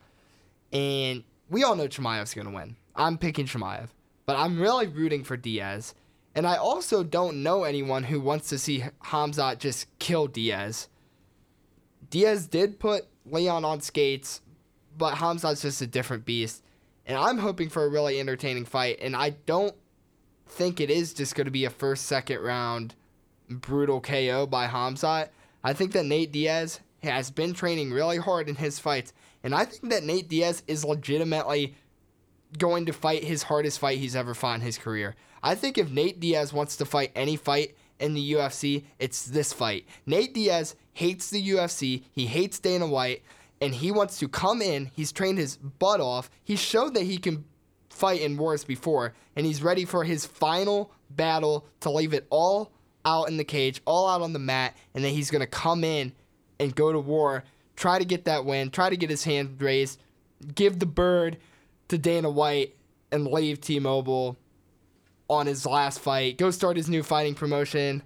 And 0.73 1.23
we 1.49 1.63
all 1.63 1.77
know 1.77 1.87
Chimaev's 1.87 2.35
going 2.35 2.49
to 2.49 2.53
win. 2.53 2.75
I'm 2.97 3.19
picking 3.19 3.47
Chimaev, 3.47 3.91
but 4.27 4.35
I'm 4.35 4.61
really 4.61 4.89
rooting 4.89 5.23
for 5.23 5.37
Diaz. 5.37 5.95
And 6.39 6.47
I 6.47 6.55
also 6.55 7.03
don't 7.03 7.43
know 7.43 7.65
anyone 7.65 8.05
who 8.05 8.21
wants 8.21 8.49
to 8.51 8.59
see 8.59 8.85
Khamzat 9.07 9.59
just 9.59 9.89
kill 9.99 10.29
Diaz. 10.29 10.87
Diaz 12.11 12.47
did 12.47 12.79
put 12.79 13.09
Leon 13.27 13.65
on 13.65 13.81
skates, 13.81 14.41
but 14.97 15.17
Khamzat's 15.17 15.63
just 15.63 15.83
a 15.83 15.87
different 15.89 16.25
beast. 16.25 16.63
And 17.07 17.19
I'm 17.19 17.39
hoping 17.39 17.69
for 17.69 17.83
a 17.83 17.89
really 17.89 18.21
entertaining 18.21 18.67
fight. 18.67 19.01
And 19.03 19.17
I 19.17 19.31
don't 19.31 19.75
think 20.47 20.81
it 20.81 20.91
is 20.91 21.13
just 21.13 21.35
going 21.35 21.47
to 21.47 21.51
be 21.51 21.65
a 21.65 21.71
first, 21.71 22.07
second 22.07 22.39
round 22.39 22.95
brutal 23.51 24.01
KO 24.01 24.47
by 24.47 24.69
Khamzat. 24.69 25.31
I 25.65 25.73
think 25.73 25.91
that 25.91 26.07
Nate 26.07 26.31
Diaz 26.31 26.79
has 27.03 27.33
been 27.33 27.53
training 27.53 27.91
really 27.91 28.19
hard 28.19 28.49
in 28.49 28.55
his 28.55 28.79
fights. 28.79 29.13
And 29.43 29.57
I 29.57 29.65
think 29.65 29.93
that 29.93 30.05
Nate 30.05 30.29
Diaz 30.29 30.63
is 30.69 30.85
legitimately 30.85 31.75
going 32.57 32.87
to 32.87 32.93
fight 32.93 33.25
his 33.25 33.43
hardest 33.43 33.81
fight 33.81 33.99
he's 33.99 34.15
ever 34.15 34.35
fought 34.35 34.55
in 34.55 34.61
his 34.61 34.79
career. 34.79 35.17
I 35.43 35.55
think 35.55 35.79
if 35.79 35.91
Nate 35.91 36.21
Diaz 36.21 36.53
wants 36.53 36.77
to 36.77 36.85
fight 36.85 37.13
any 37.15 37.37
fight 37.37 37.77
in 37.99 38.15
the 38.15 38.33
UFC, 38.33 38.85
it's 38.99 39.25
this 39.25 39.53
fight. 39.53 39.87
Nate 40.07 40.35
Diaz 40.35 40.75
hates 40.93 41.31
the 41.31 41.51
UFC, 41.51 42.05
he 42.13 42.27
hates 42.27 42.59
Dana 42.59 42.87
White, 42.87 43.23
and 43.61 43.75
he 43.75 43.91
wants 43.91 44.19
to 44.19 44.29
come 44.29 44.63
in. 44.63 44.91
He's 44.95 45.13
trained 45.13 45.39
his 45.39 45.57
butt 45.57 46.01
off. 46.01 46.31
He 46.45 46.57
showed 46.57 46.95
that 46.95 47.03
he 47.03 47.19
can 47.19 47.45
fight 47.89 48.21
in 48.21 48.37
wars 48.37 48.65
before, 48.65 49.15
and 49.35 49.45
he's 49.45 49.63
ready 49.63 49.85
for 49.85 50.05
his 50.05 50.25
final 50.25 50.93
battle 51.11 51.67
to 51.81 51.91
leave 51.91 52.15
it 52.15 52.27
all 52.31 52.73
out 53.05 53.29
in 53.29 53.37
the 53.37 53.45
cage, 53.45 53.81
all 53.85 54.09
out 54.09 54.23
on 54.23 54.33
the 54.33 54.39
mat, 54.39 54.77
and 54.95 55.05
then 55.05 55.13
he's 55.13 55.31
going 55.31 55.41
to 55.41 55.47
come 55.47 55.83
in 55.83 56.13
and 56.61 56.75
go 56.75 56.93
to 56.93 57.01
war, 57.01 57.45
try 57.77 57.99
to 57.99 58.05
get 58.05 58.25
that 58.25 58.45
win, 58.45 58.71
try 58.71 58.91
to 58.91 58.97
get 58.97 59.11
his 59.11 59.25
hand 59.25 59.61
raised, 59.61 60.01
give 60.55 60.79
the 60.79 60.87
bird 60.87 61.39
to 61.89 61.99
Dana 61.99 62.31
White, 62.31 62.77
and 63.11 63.27
leave 63.27 63.61
T 63.61 63.79
Mobile 63.79 64.37
on 65.29 65.47
his 65.47 65.67
last 65.67 66.01
fight, 66.01 66.39
go 66.39 66.51
start 66.51 66.77
his 66.77 66.89
new 66.89 67.03
fighting 67.03 67.35
promotion. 67.35 68.03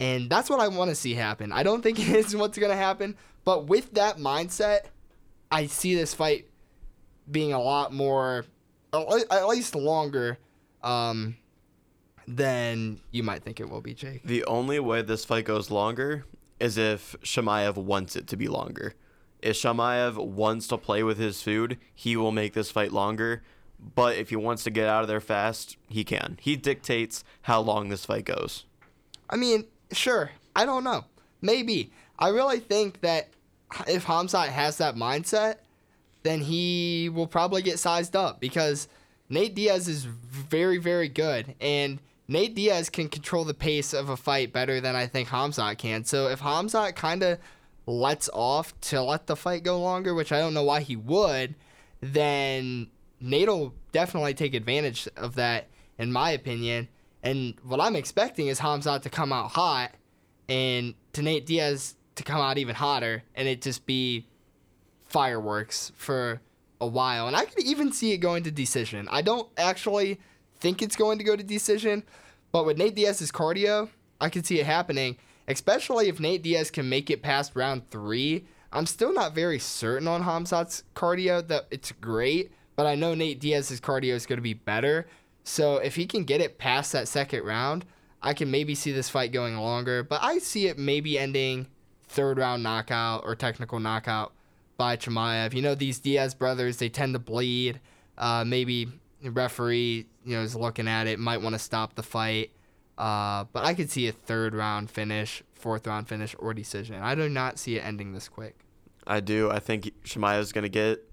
And 0.00 0.28
that's 0.28 0.50
what 0.50 0.60
I 0.60 0.68
want 0.68 0.90
to 0.90 0.94
see 0.94 1.14
happen. 1.14 1.52
I 1.52 1.62
don't 1.62 1.82
think 1.82 1.98
it 2.08 2.08
is 2.08 2.34
what's 2.34 2.58
going 2.58 2.70
to 2.70 2.76
happen, 2.76 3.16
but 3.44 3.66
with 3.66 3.92
that 3.94 4.18
mindset, 4.18 4.86
I 5.50 5.66
see 5.66 5.94
this 5.94 6.14
fight 6.14 6.48
being 7.30 7.52
a 7.52 7.60
lot 7.60 7.92
more, 7.92 8.44
at 8.92 9.46
least 9.46 9.74
longer, 9.74 10.38
um, 10.82 11.36
than 12.26 13.00
you 13.10 13.22
might 13.22 13.42
think 13.42 13.60
it 13.60 13.68
will 13.68 13.80
be, 13.80 13.94
Jake. 13.94 14.22
The 14.24 14.44
only 14.44 14.78
way 14.80 15.02
this 15.02 15.24
fight 15.24 15.44
goes 15.44 15.70
longer 15.70 16.24
is 16.58 16.78
if 16.78 17.16
Chimaev 17.22 17.76
wants 17.76 18.16
it 18.16 18.26
to 18.28 18.36
be 18.36 18.48
longer. 18.48 18.94
If 19.42 19.56
Chimaev 19.56 20.16
wants 20.16 20.66
to 20.68 20.78
play 20.78 21.02
with 21.02 21.18
his 21.18 21.42
food, 21.42 21.78
he 21.94 22.16
will 22.16 22.32
make 22.32 22.54
this 22.54 22.70
fight 22.70 22.92
longer. 22.92 23.42
But 23.94 24.16
if 24.16 24.30
he 24.30 24.36
wants 24.36 24.64
to 24.64 24.70
get 24.70 24.88
out 24.88 25.02
of 25.02 25.08
there 25.08 25.20
fast, 25.20 25.76
he 25.88 26.04
can. 26.04 26.38
He 26.40 26.56
dictates 26.56 27.24
how 27.42 27.60
long 27.60 27.88
this 27.88 28.06
fight 28.06 28.24
goes. 28.24 28.64
I 29.28 29.36
mean, 29.36 29.64
sure. 29.92 30.30
I 30.56 30.64
don't 30.64 30.84
know. 30.84 31.04
Maybe. 31.42 31.92
I 32.18 32.28
really 32.28 32.60
think 32.60 33.00
that 33.00 33.28
if 33.86 34.06
Khamzat 34.06 34.48
has 34.48 34.78
that 34.78 34.94
mindset, 34.94 35.56
then 36.22 36.40
he 36.40 37.10
will 37.12 37.26
probably 37.26 37.62
get 37.62 37.78
sized 37.78 38.16
up 38.16 38.40
because 38.40 38.88
Nate 39.28 39.54
Diaz 39.54 39.88
is 39.88 40.04
very, 40.04 40.78
very 40.78 41.08
good. 41.08 41.54
And 41.60 41.98
Nate 42.28 42.54
Diaz 42.54 42.88
can 42.88 43.08
control 43.08 43.44
the 43.44 43.54
pace 43.54 43.92
of 43.92 44.08
a 44.08 44.16
fight 44.16 44.52
better 44.52 44.80
than 44.80 44.96
I 44.96 45.06
think 45.06 45.28
Khamzat 45.28 45.78
can. 45.78 46.04
So 46.04 46.28
if 46.28 46.40
Khamzat 46.40 46.94
kind 46.94 47.22
of 47.22 47.38
lets 47.86 48.30
off 48.32 48.78
to 48.80 49.02
let 49.02 49.26
the 49.26 49.36
fight 49.36 49.62
go 49.62 49.78
longer, 49.80 50.14
which 50.14 50.32
I 50.32 50.38
don't 50.38 50.54
know 50.54 50.64
why 50.64 50.80
he 50.80 50.96
would, 50.96 51.54
then 52.00 52.88
Nate 53.24 53.48
will 53.48 53.74
definitely 53.92 54.34
take 54.34 54.54
advantage 54.54 55.08
of 55.16 55.36
that, 55.36 55.68
in 55.98 56.12
my 56.12 56.30
opinion. 56.30 56.88
And 57.22 57.54
what 57.62 57.80
I'm 57.80 57.96
expecting 57.96 58.48
is 58.48 58.60
Khamzat 58.60 59.02
to 59.02 59.10
come 59.10 59.32
out 59.32 59.52
hot 59.52 59.92
and 60.48 60.94
to 61.14 61.22
Nate 61.22 61.46
Diaz 61.46 61.94
to 62.16 62.22
come 62.22 62.40
out 62.40 62.58
even 62.58 62.74
hotter 62.74 63.22
and 63.34 63.48
it 63.48 63.62
just 63.62 63.86
be 63.86 64.26
fireworks 65.06 65.90
for 65.96 66.42
a 66.80 66.86
while. 66.86 67.26
And 67.26 67.34
I 67.34 67.46
could 67.46 67.64
even 67.64 67.92
see 67.92 68.12
it 68.12 68.18
going 68.18 68.42
to 68.44 68.50
decision. 68.50 69.08
I 69.10 69.22
don't 69.22 69.48
actually 69.56 70.20
think 70.60 70.82
it's 70.82 70.96
going 70.96 71.18
to 71.18 71.24
go 71.24 71.34
to 71.34 71.42
decision, 71.42 72.02
but 72.52 72.66
with 72.66 72.76
Nate 72.76 72.94
Diaz's 72.94 73.32
cardio, 73.32 73.88
I 74.20 74.28
could 74.28 74.44
see 74.44 74.60
it 74.60 74.66
happening, 74.66 75.16
especially 75.48 76.08
if 76.08 76.20
Nate 76.20 76.42
Diaz 76.42 76.70
can 76.70 76.88
make 76.88 77.10
it 77.10 77.22
past 77.22 77.52
round 77.54 77.90
three. 77.90 78.46
I'm 78.72 78.86
still 78.86 79.14
not 79.14 79.34
very 79.34 79.58
certain 79.58 80.08
on 80.08 80.24
Khamzat's 80.24 80.84
cardio 80.94 81.46
that 81.48 81.68
it's 81.70 81.92
great, 81.92 82.52
but 82.76 82.86
I 82.86 82.94
know 82.94 83.14
Nate 83.14 83.40
Diaz's 83.40 83.80
cardio 83.80 84.14
is 84.14 84.26
going 84.26 84.38
to 84.38 84.42
be 84.42 84.54
better. 84.54 85.06
So 85.44 85.76
if 85.76 85.96
he 85.96 86.06
can 86.06 86.24
get 86.24 86.40
it 86.40 86.58
past 86.58 86.92
that 86.92 87.08
second 87.08 87.44
round, 87.44 87.84
I 88.22 88.32
can 88.32 88.50
maybe 88.50 88.74
see 88.74 88.92
this 88.92 89.08
fight 89.10 89.32
going 89.32 89.56
longer. 89.56 90.02
But 90.02 90.22
I 90.22 90.38
see 90.38 90.66
it 90.66 90.78
maybe 90.78 91.18
ending 91.18 91.66
third 92.08 92.38
round 92.38 92.62
knockout 92.62 93.22
or 93.24 93.34
technical 93.34 93.78
knockout 93.78 94.32
by 94.76 94.96
Chimaev. 94.96 95.52
You 95.52 95.62
know, 95.62 95.74
these 95.74 95.98
Diaz 95.98 96.34
brothers, 96.34 96.78
they 96.78 96.88
tend 96.88 97.12
to 97.12 97.18
bleed. 97.18 97.80
Uh, 98.16 98.44
maybe 98.44 98.88
the 99.22 99.30
referee, 99.30 100.06
you 100.24 100.36
know, 100.36 100.42
is 100.42 100.56
looking 100.56 100.88
at 100.88 101.06
it, 101.06 101.18
might 101.18 101.42
want 101.42 101.54
to 101.54 101.58
stop 101.58 101.94
the 101.94 102.02
fight. 102.02 102.50
Uh, 102.96 103.44
but 103.52 103.64
I 103.64 103.74
could 103.74 103.90
see 103.90 104.06
a 104.08 104.12
third 104.12 104.54
round 104.54 104.90
finish, 104.90 105.42
fourth 105.54 105.86
round 105.86 106.08
finish, 106.08 106.34
or 106.38 106.54
decision. 106.54 106.96
I 106.96 107.14
do 107.14 107.28
not 107.28 107.58
see 107.58 107.76
it 107.76 107.84
ending 107.84 108.12
this 108.12 108.28
quick. 108.28 108.56
I 109.06 109.20
do. 109.20 109.50
I 109.50 109.58
think 109.58 109.92
is 110.04 110.52
going 110.52 110.62
to 110.62 110.68
get 110.68 111.04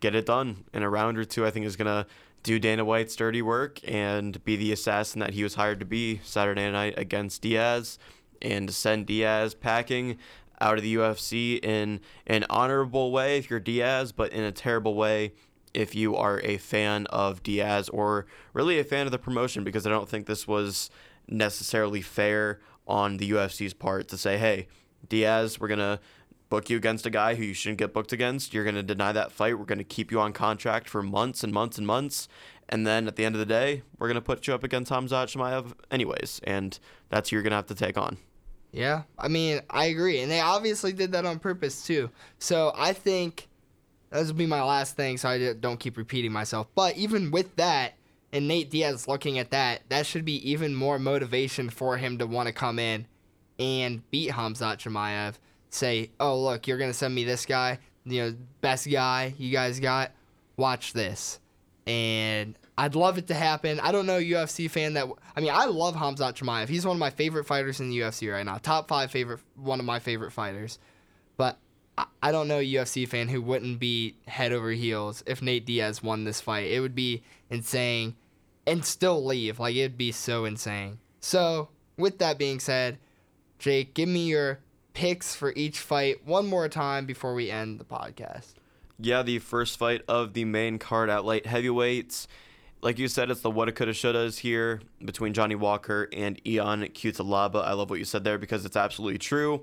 get 0.00 0.14
it 0.14 0.26
done 0.26 0.64
in 0.72 0.82
a 0.82 0.90
round 0.90 1.18
or 1.18 1.24
two. 1.24 1.46
I 1.46 1.50
think 1.50 1.66
is 1.66 1.76
going 1.76 1.86
to 1.86 2.06
do 2.42 2.58
Dana 2.58 2.84
White's 2.84 3.16
dirty 3.16 3.42
work 3.42 3.80
and 3.86 4.42
be 4.44 4.56
the 4.56 4.72
assassin 4.72 5.20
that 5.20 5.34
he 5.34 5.42
was 5.42 5.54
hired 5.54 5.80
to 5.80 5.86
be 5.86 6.20
Saturday 6.22 6.70
night 6.70 6.94
against 6.96 7.42
Diaz 7.42 7.98
and 8.40 8.72
send 8.72 9.06
Diaz 9.06 9.54
packing 9.54 10.18
out 10.60 10.76
of 10.76 10.82
the 10.82 10.94
UFC 10.94 11.62
in 11.64 12.00
an 12.26 12.44
honorable 12.50 13.12
way 13.12 13.38
if 13.38 13.50
you're 13.50 13.60
Diaz, 13.60 14.12
but 14.12 14.32
in 14.32 14.44
a 14.44 14.52
terrible 14.52 14.94
way 14.94 15.32
if 15.74 15.94
you 15.94 16.16
are 16.16 16.40
a 16.42 16.56
fan 16.56 17.06
of 17.06 17.42
Diaz 17.42 17.88
or 17.90 18.26
really 18.52 18.78
a 18.78 18.84
fan 18.84 19.06
of 19.06 19.12
the 19.12 19.18
promotion 19.18 19.64
because 19.64 19.86
I 19.86 19.90
don't 19.90 20.08
think 20.08 20.26
this 20.26 20.48
was 20.48 20.90
necessarily 21.28 22.00
fair 22.00 22.60
on 22.86 23.18
the 23.18 23.30
UFC's 23.32 23.74
part 23.74 24.08
to 24.08 24.16
say, 24.16 24.38
hey, 24.38 24.66
Diaz, 25.08 25.60
we're 25.60 25.68
gonna 25.68 26.00
book 26.48 26.70
you 26.70 26.76
against 26.76 27.06
a 27.06 27.10
guy 27.10 27.34
who 27.34 27.44
you 27.44 27.54
shouldn't 27.54 27.78
get 27.78 27.92
booked 27.92 28.12
against. 28.12 28.54
You're 28.54 28.64
gonna 28.64 28.82
deny 28.82 29.12
that 29.12 29.32
fight. 29.32 29.58
We're 29.58 29.64
gonna 29.64 29.84
keep 29.84 30.10
you 30.10 30.20
on 30.20 30.32
contract 30.32 30.88
for 30.88 31.02
months 31.02 31.44
and 31.44 31.52
months 31.52 31.78
and 31.78 31.86
months. 31.86 32.28
And 32.68 32.86
then 32.86 33.06
at 33.08 33.16
the 33.16 33.24
end 33.24 33.34
of 33.34 33.38
the 33.38 33.46
day, 33.46 33.82
we're 33.98 34.08
gonna 34.08 34.20
put 34.20 34.46
you 34.46 34.54
up 34.54 34.64
against 34.64 34.90
Khamzat 34.90 35.34
Chimaev 35.34 35.72
anyways, 35.90 36.40
and 36.44 36.78
that's 37.08 37.30
who 37.30 37.36
you're 37.36 37.42
gonna 37.42 37.56
have 37.56 37.66
to 37.66 37.74
take 37.74 37.96
on. 37.96 38.18
Yeah, 38.72 39.02
I 39.18 39.28
mean, 39.28 39.60
I 39.70 39.86
agree, 39.86 40.20
and 40.20 40.30
they 40.30 40.40
obviously 40.40 40.92
did 40.92 41.12
that 41.12 41.24
on 41.24 41.38
purpose 41.38 41.86
too. 41.86 42.10
So 42.38 42.72
I 42.76 42.92
think 42.92 43.48
this 44.10 44.28
will 44.28 44.34
be 44.34 44.46
my 44.46 44.62
last 44.62 44.96
thing, 44.96 45.16
so 45.16 45.28
I 45.28 45.54
don't 45.54 45.80
keep 45.80 45.96
repeating 45.96 46.32
myself. 46.32 46.66
But 46.74 46.96
even 46.96 47.30
with 47.30 47.56
that, 47.56 47.94
and 48.32 48.46
Nate 48.46 48.70
Diaz 48.70 49.08
looking 49.08 49.38
at 49.38 49.50
that, 49.50 49.82
that 49.88 50.04
should 50.04 50.24
be 50.24 50.50
even 50.50 50.74
more 50.74 50.98
motivation 50.98 51.70
for 51.70 51.96
him 51.96 52.18
to 52.18 52.26
want 52.26 52.46
to 52.46 52.52
come 52.52 52.78
in 52.78 53.06
and 53.58 54.08
beat 54.10 54.32
Khamzat 54.32 54.78
Chimaev. 54.78 55.34
Say, 55.70 56.10
oh 56.18 56.40
look, 56.40 56.66
you're 56.66 56.78
gonna 56.78 56.92
send 56.92 57.14
me 57.14 57.24
this 57.24 57.46
guy, 57.46 57.78
you 58.04 58.22
know, 58.22 58.36
best 58.60 58.90
guy 58.90 59.34
you 59.38 59.52
guys 59.52 59.80
got. 59.80 60.12
Watch 60.56 60.92
this, 60.92 61.38
and 61.86 62.56
I'd 62.78 62.94
love 62.94 63.18
it 63.18 63.26
to 63.26 63.34
happen. 63.34 63.80
I 63.80 63.90
don't 63.90 64.06
know 64.06 64.20
UFC 64.20 64.70
fan 64.70 64.94
that 64.94 65.08
I 65.34 65.40
mean 65.40 65.50
I 65.52 65.64
love 65.64 65.96
Khamzat 65.96 66.34
Chimaev. 66.34 66.68
He's 66.68 66.86
one 66.86 66.96
of 66.96 67.00
my 67.00 67.10
favorite 67.10 67.44
fighters 67.44 67.80
in 67.80 67.90
the 67.90 67.98
UFC 67.98 68.32
right 68.32 68.46
now. 68.46 68.58
Top 68.58 68.86
five 68.86 69.10
favorite, 69.10 69.40
one 69.56 69.80
of 69.80 69.86
my 69.86 69.98
favorite 69.98 70.32
fighters. 70.32 70.78
But 71.36 71.58
I, 71.98 72.06
I 72.22 72.32
don't 72.32 72.46
know 72.46 72.58
a 72.58 72.72
UFC 72.74 73.06
fan 73.06 73.26
who 73.28 73.42
wouldn't 73.42 73.80
be 73.80 74.16
head 74.28 74.52
over 74.52 74.70
heels 74.70 75.24
if 75.26 75.42
Nate 75.42 75.66
Diaz 75.66 76.04
won 76.04 76.22
this 76.22 76.40
fight. 76.40 76.70
It 76.70 76.78
would 76.78 76.94
be 76.94 77.24
insane, 77.50 78.14
and 78.64 78.84
still 78.84 79.24
leave. 79.24 79.58
Like 79.58 79.74
it'd 79.74 79.98
be 79.98 80.12
so 80.12 80.44
insane. 80.44 81.00
So 81.20 81.70
with 81.96 82.18
that 82.18 82.38
being 82.38 82.60
said, 82.60 82.98
Jake, 83.58 83.92
give 83.94 84.08
me 84.08 84.28
your 84.28 84.60
picks 84.98 85.36
for 85.36 85.52
each 85.54 85.78
fight 85.78 86.26
one 86.26 86.44
more 86.44 86.68
time 86.68 87.06
before 87.06 87.32
we 87.32 87.52
end 87.52 87.78
the 87.78 87.84
podcast. 87.84 88.54
Yeah, 88.98 89.22
the 89.22 89.38
first 89.38 89.78
fight 89.78 90.02
of 90.08 90.32
the 90.32 90.44
main 90.44 90.80
card 90.80 91.08
at 91.08 91.24
light 91.24 91.46
heavyweights 91.46 92.26
like 92.80 92.98
you 92.98 93.08
said, 93.08 93.30
it's 93.30 93.40
the 93.40 93.50
woulda, 93.50 93.72
coulda, 93.72 93.92
shouldas 93.92 94.38
here 94.38 94.80
between 95.04 95.32
Johnny 95.32 95.54
Walker 95.54 96.08
and 96.12 96.40
Ion 96.46 96.82
Cutelaba. 96.82 97.64
I 97.64 97.72
love 97.72 97.90
what 97.90 97.98
you 97.98 98.04
said 98.04 98.24
there 98.24 98.38
because 98.38 98.64
it's 98.64 98.76
absolutely 98.76 99.18
true. 99.18 99.62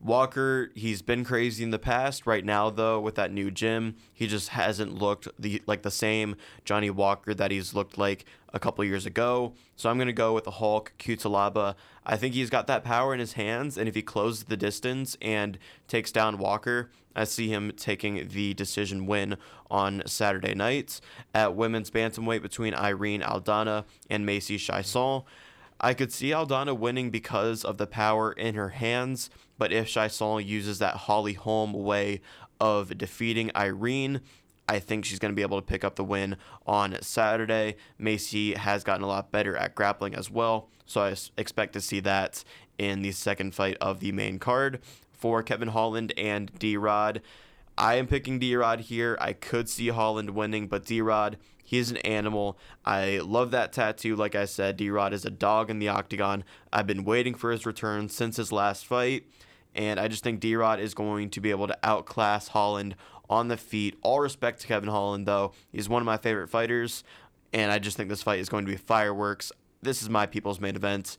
Walker, 0.00 0.70
he's 0.74 1.00
been 1.00 1.24
crazy 1.24 1.62
in 1.62 1.70
the 1.70 1.78
past. 1.78 2.26
Right 2.26 2.44
now, 2.44 2.70
though, 2.70 3.00
with 3.00 3.14
that 3.16 3.32
new 3.32 3.50
gym, 3.50 3.96
he 4.12 4.26
just 4.26 4.48
hasn't 4.50 4.94
looked 4.94 5.28
the 5.38 5.62
like 5.66 5.82
the 5.82 5.90
same 5.90 6.36
Johnny 6.64 6.90
Walker 6.90 7.34
that 7.34 7.50
he's 7.50 7.72
looked 7.72 7.98
like 7.98 8.24
a 8.52 8.58
couple 8.58 8.84
years 8.84 9.06
ago. 9.06 9.54
So 9.76 9.88
I'm 9.88 9.98
gonna 9.98 10.12
go 10.12 10.34
with 10.34 10.44
the 10.44 10.52
Hulk 10.52 10.92
Cutelaba. 10.98 11.74
I 12.04 12.16
think 12.16 12.34
he's 12.34 12.50
got 12.50 12.66
that 12.66 12.84
power 12.84 13.14
in 13.14 13.20
his 13.20 13.34
hands, 13.34 13.78
and 13.78 13.88
if 13.88 13.94
he 13.94 14.02
closes 14.02 14.44
the 14.44 14.56
distance 14.56 15.16
and 15.22 15.58
takes 15.88 16.12
down 16.12 16.38
Walker, 16.38 16.90
I 17.14 17.24
see 17.24 17.48
him 17.48 17.72
taking 17.76 18.28
the 18.28 18.54
decision 18.54 19.06
win 19.06 19.36
on 19.70 20.02
Saturday 20.06 20.54
nights 20.54 21.00
at 21.34 21.54
women's 21.54 21.90
bantamweight 21.90 22.42
between 22.42 22.74
Irene 22.74 23.20
Aldana 23.20 23.84
and 24.08 24.24
Macy 24.24 24.56
Chiasson. 24.58 25.24
I 25.80 25.94
could 25.94 26.12
see 26.12 26.30
Aldana 26.30 26.78
winning 26.78 27.10
because 27.10 27.64
of 27.64 27.76
the 27.76 27.86
power 27.86 28.32
in 28.32 28.54
her 28.54 28.70
hands, 28.70 29.30
but 29.58 29.72
if 29.72 29.88
Chiasson 29.88 30.44
uses 30.46 30.78
that 30.78 30.94
Holly 30.94 31.34
Holm 31.34 31.72
way 31.72 32.20
of 32.60 32.96
defeating 32.96 33.50
Irene, 33.56 34.20
I 34.68 34.78
think 34.78 35.04
she's 35.04 35.18
going 35.18 35.32
to 35.32 35.36
be 35.36 35.42
able 35.42 35.60
to 35.60 35.66
pick 35.66 35.84
up 35.84 35.96
the 35.96 36.04
win 36.04 36.36
on 36.66 36.96
Saturday. 37.02 37.76
Macy 37.98 38.54
has 38.54 38.84
gotten 38.84 39.02
a 39.02 39.08
lot 39.08 39.30
better 39.30 39.56
at 39.56 39.74
grappling 39.74 40.14
as 40.14 40.30
well, 40.30 40.68
so 40.86 41.02
I 41.02 41.14
expect 41.36 41.72
to 41.74 41.80
see 41.80 42.00
that 42.00 42.44
in 42.78 43.02
the 43.02 43.12
second 43.12 43.54
fight 43.54 43.76
of 43.80 44.00
the 44.00 44.12
main 44.12 44.38
card 44.38 44.80
for 45.12 45.42
Kevin 45.42 45.68
Holland 45.68 46.12
and 46.16 46.50
D 46.58 46.76
Rod. 46.76 47.22
I 47.76 47.94
am 47.94 48.06
picking 48.06 48.38
D 48.38 48.54
Rod 48.56 48.80
here. 48.80 49.16
I 49.20 49.32
could 49.32 49.68
see 49.68 49.88
Holland 49.88 50.30
winning, 50.30 50.68
but 50.68 50.84
D 50.84 51.00
Rod, 51.00 51.38
he's 51.62 51.90
an 51.90 51.96
animal. 51.98 52.58
I 52.84 53.18
love 53.18 53.50
that 53.50 53.72
tattoo. 53.72 54.14
Like 54.14 54.34
I 54.34 54.44
said, 54.44 54.76
D 54.76 54.90
Rod 54.90 55.12
is 55.12 55.24
a 55.24 55.30
dog 55.30 55.70
in 55.70 55.78
the 55.78 55.88
octagon. 55.88 56.44
I've 56.72 56.86
been 56.86 57.04
waiting 57.04 57.34
for 57.34 57.50
his 57.50 57.66
return 57.66 58.08
since 58.08 58.36
his 58.36 58.52
last 58.52 58.86
fight, 58.86 59.26
and 59.74 59.98
I 59.98 60.08
just 60.08 60.22
think 60.22 60.40
D 60.40 60.54
Rod 60.54 60.80
is 60.80 60.94
going 60.94 61.30
to 61.30 61.40
be 61.40 61.50
able 61.50 61.66
to 61.66 61.78
outclass 61.82 62.48
Holland 62.48 62.94
on 63.28 63.48
the 63.48 63.56
feet. 63.56 63.98
All 64.02 64.20
respect 64.20 64.60
to 64.60 64.66
Kevin 64.66 64.88
Holland, 64.88 65.26
though. 65.26 65.52
He's 65.70 65.88
one 65.88 66.02
of 66.02 66.06
my 66.06 66.16
favorite 66.16 66.48
fighters, 66.48 67.04
and 67.52 67.70
I 67.70 67.78
just 67.78 67.96
think 67.96 68.08
this 68.08 68.22
fight 68.22 68.40
is 68.40 68.48
going 68.48 68.64
to 68.64 68.70
be 68.70 68.76
fireworks. 68.76 69.52
This 69.82 70.02
is 70.02 70.10
my 70.10 70.26
people's 70.26 70.60
main 70.60 70.76
event. 70.76 71.18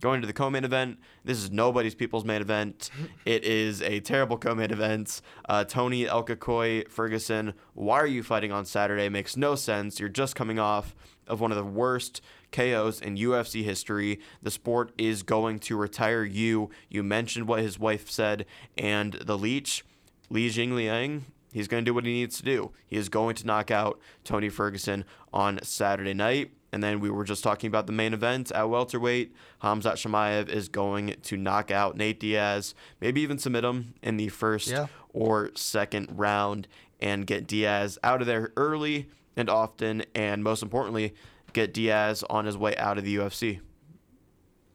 Going 0.00 0.20
to 0.20 0.26
the 0.26 0.32
co-main 0.34 0.64
event, 0.64 0.98
this 1.24 1.38
is 1.38 1.50
nobody's 1.50 1.94
people's 1.94 2.24
main 2.24 2.42
event. 2.42 2.90
It 3.24 3.44
is 3.44 3.80
a 3.80 4.00
terrible 4.00 4.36
co-main 4.36 4.70
event. 4.70 5.22
Uh, 5.48 5.64
Tony 5.64 6.06
El 6.06 6.24
Cucuy 6.24 6.86
Ferguson, 6.90 7.54
why 7.72 8.00
are 8.00 8.06
you 8.06 8.22
fighting 8.22 8.52
on 8.52 8.66
Saturday? 8.66 9.08
Makes 9.08 9.36
no 9.36 9.54
sense. 9.54 9.98
You're 9.98 10.10
just 10.10 10.36
coming 10.36 10.58
off 10.58 10.94
of 11.26 11.40
one 11.40 11.50
of 11.52 11.56
the 11.56 11.64
worst 11.64 12.20
KOs 12.52 13.00
in 13.00 13.16
UFC 13.16 13.64
history. 13.64 14.20
The 14.42 14.50
sport 14.50 14.92
is 14.98 15.22
going 15.22 15.58
to 15.60 15.76
retire 15.76 16.24
you. 16.24 16.70
You 16.90 17.02
mentioned 17.02 17.48
what 17.48 17.60
his 17.60 17.78
wife 17.78 18.10
said, 18.10 18.44
and 18.76 19.14
the 19.14 19.38
leech, 19.38 19.84
Li 20.28 20.48
Jingliang, 20.50 21.22
he's 21.54 21.68
going 21.68 21.82
to 21.84 21.88
do 21.88 21.94
what 21.94 22.04
he 22.04 22.12
needs 22.12 22.36
to 22.36 22.42
do. 22.42 22.72
He 22.86 22.96
is 22.96 23.08
going 23.08 23.34
to 23.36 23.46
knock 23.46 23.70
out 23.70 23.98
Tony 24.24 24.48
Ferguson 24.50 25.04
on 25.32 25.58
Saturday 25.62 26.12
night. 26.14 26.50
And 26.72 26.82
then 26.82 26.98
we 26.98 27.08
were 27.08 27.24
just 27.24 27.44
talking 27.44 27.68
about 27.68 27.86
the 27.86 27.92
main 27.92 28.12
event 28.12 28.50
at 28.50 28.68
welterweight. 28.68 29.32
Khamzat 29.62 29.94
Chimaev 29.94 30.48
is 30.48 30.68
going 30.68 31.14
to 31.22 31.36
knock 31.36 31.70
out 31.70 31.96
Nate 31.96 32.18
Diaz, 32.18 32.74
maybe 33.00 33.20
even 33.20 33.38
submit 33.38 33.64
him 33.64 33.94
in 34.02 34.16
the 34.16 34.28
first 34.28 34.68
Yeah. 34.68 34.88
or 35.12 35.52
second 35.54 36.08
round 36.18 36.66
and 37.00 37.26
get 37.26 37.46
Diaz 37.46 37.96
out 38.02 38.20
of 38.20 38.26
there 38.26 38.52
early 38.56 39.08
and 39.36 39.48
often, 39.48 40.04
and 40.16 40.42
most 40.42 40.62
importantly, 40.64 41.14
get 41.52 41.72
Diaz 41.72 42.24
on 42.28 42.44
his 42.44 42.56
way 42.56 42.76
out 42.76 42.98
of 42.98 43.04
the 43.04 43.14
UFC. 43.16 43.60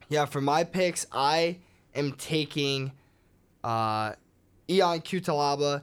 Yeah, 0.08 0.24
for 0.24 0.40
my 0.40 0.64
picks, 0.64 1.06
I 1.12 1.58
am 1.94 2.12
taking 2.12 2.92
uh, 3.62 4.14
Ion 4.70 5.00
Cutelaba. 5.02 5.82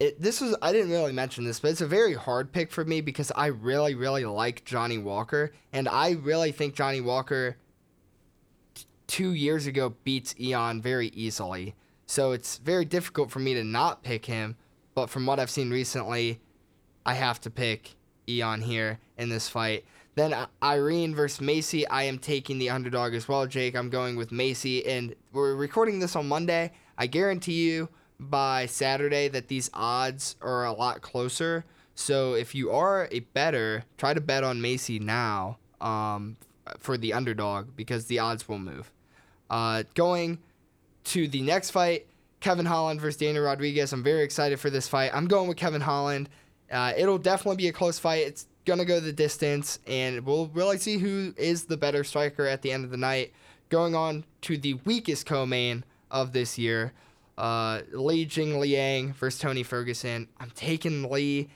It, 0.00 0.20
this 0.20 0.40
was 0.40 0.56
I 0.62 0.72
didn't 0.72 0.90
really 0.90 1.12
mention 1.12 1.44
this, 1.44 1.60
but 1.60 1.70
it's 1.70 1.82
a 1.82 1.86
very 1.86 2.14
hard 2.14 2.52
pick 2.52 2.72
for 2.72 2.84
me 2.84 3.02
because 3.02 3.30
I 3.36 3.46
really, 3.46 3.94
really 3.94 4.24
like 4.24 4.64
Johnny 4.64 4.96
Walker, 4.96 5.52
and 5.72 5.86
I 5.88 6.12
really 6.12 6.52
think 6.52 6.74
Johnny 6.74 7.02
Walker 7.02 7.58
t- 8.74 8.84
two 9.06 9.34
years 9.34 9.66
ago 9.66 9.94
beats 10.02 10.34
Ion 10.42 10.80
very 10.80 11.08
easily. 11.08 11.74
So 12.06 12.32
it's 12.32 12.56
very 12.58 12.86
difficult 12.86 13.30
for 13.30 13.38
me 13.38 13.54
to 13.54 13.62
not 13.62 14.02
pick 14.02 14.24
him. 14.24 14.56
But 14.94 15.10
from 15.10 15.26
what 15.26 15.38
I've 15.38 15.50
seen 15.50 15.70
recently, 15.70 16.40
I 17.06 17.14
have 17.14 17.40
to 17.42 17.50
pick 17.50 17.94
Ion 18.28 18.62
here 18.62 18.98
in 19.16 19.28
this 19.28 19.48
fight. 19.48 19.84
Then 20.16 20.34
Irene 20.62 21.14
versus 21.14 21.40
Macy, 21.40 21.86
I 21.86 22.02
am 22.02 22.18
taking 22.18 22.58
the 22.58 22.70
underdog 22.70 23.14
as 23.14 23.28
well, 23.28 23.46
Jake. 23.46 23.76
I'm 23.76 23.90
going 23.90 24.16
with 24.16 24.32
Macy, 24.32 24.84
and 24.86 25.14
we're 25.32 25.54
recording 25.54 26.00
this 26.00 26.16
on 26.16 26.26
Monday. 26.26 26.72
I 26.98 27.06
guarantee 27.06 27.70
you 27.70 27.88
by 28.20 28.66
Saturday 28.66 29.28
that 29.28 29.48
these 29.48 29.70
odds 29.72 30.36
are 30.42 30.66
a 30.66 30.72
lot 30.72 31.00
closer. 31.00 31.64
So 31.94 32.34
if 32.34 32.54
you 32.54 32.70
are 32.70 33.08
a 33.10 33.20
better, 33.20 33.84
try 33.96 34.14
to 34.14 34.20
bet 34.20 34.44
on 34.44 34.60
Macy 34.60 34.98
now 34.98 35.58
um, 35.80 36.36
for 36.78 36.98
the 36.98 37.12
underdog 37.12 37.74
because 37.76 38.06
the 38.06 38.18
odds 38.18 38.46
will 38.48 38.58
move. 38.58 38.92
Uh, 39.48 39.84
going 39.94 40.38
to 41.04 41.26
the 41.26 41.40
next 41.40 41.70
fight, 41.70 42.06
Kevin 42.40 42.66
Holland 42.66 43.00
versus 43.00 43.18
Daniel 43.18 43.44
Rodriguez. 43.44 43.92
I'm 43.92 44.04
very 44.04 44.22
excited 44.22 44.60
for 44.60 44.70
this 44.70 44.86
fight. 44.86 45.10
I'm 45.14 45.26
going 45.26 45.48
with 45.48 45.56
Kevin 45.56 45.80
Holland. 45.80 46.28
Uh, 46.70 46.92
it'll 46.96 47.18
definitely 47.18 47.56
be 47.56 47.68
a 47.68 47.72
close 47.72 47.98
fight. 47.98 48.26
It's 48.26 48.46
gonna 48.64 48.84
go 48.84 49.00
the 49.00 49.12
distance, 49.12 49.78
and 49.86 50.24
we'll 50.24 50.48
really 50.48 50.78
see 50.78 50.98
who 50.98 51.34
is 51.36 51.64
the 51.64 51.76
better 51.76 52.04
striker 52.04 52.46
at 52.46 52.62
the 52.62 52.70
end 52.70 52.84
of 52.84 52.90
the 52.90 52.96
night. 52.96 53.32
Going 53.70 53.94
on 53.94 54.24
to 54.42 54.56
the 54.56 54.74
weakest 54.84 55.26
co-main 55.26 55.84
of 56.10 56.32
this 56.32 56.58
year, 56.58 56.92
uh, 57.40 57.80
Li 57.92 58.26
Jing 58.26 58.60
Liang 58.60 59.14
versus 59.14 59.40
Tony 59.40 59.62
Ferguson. 59.62 60.28
I'm 60.38 60.50
taking 60.50 61.10
Lee, 61.10 61.48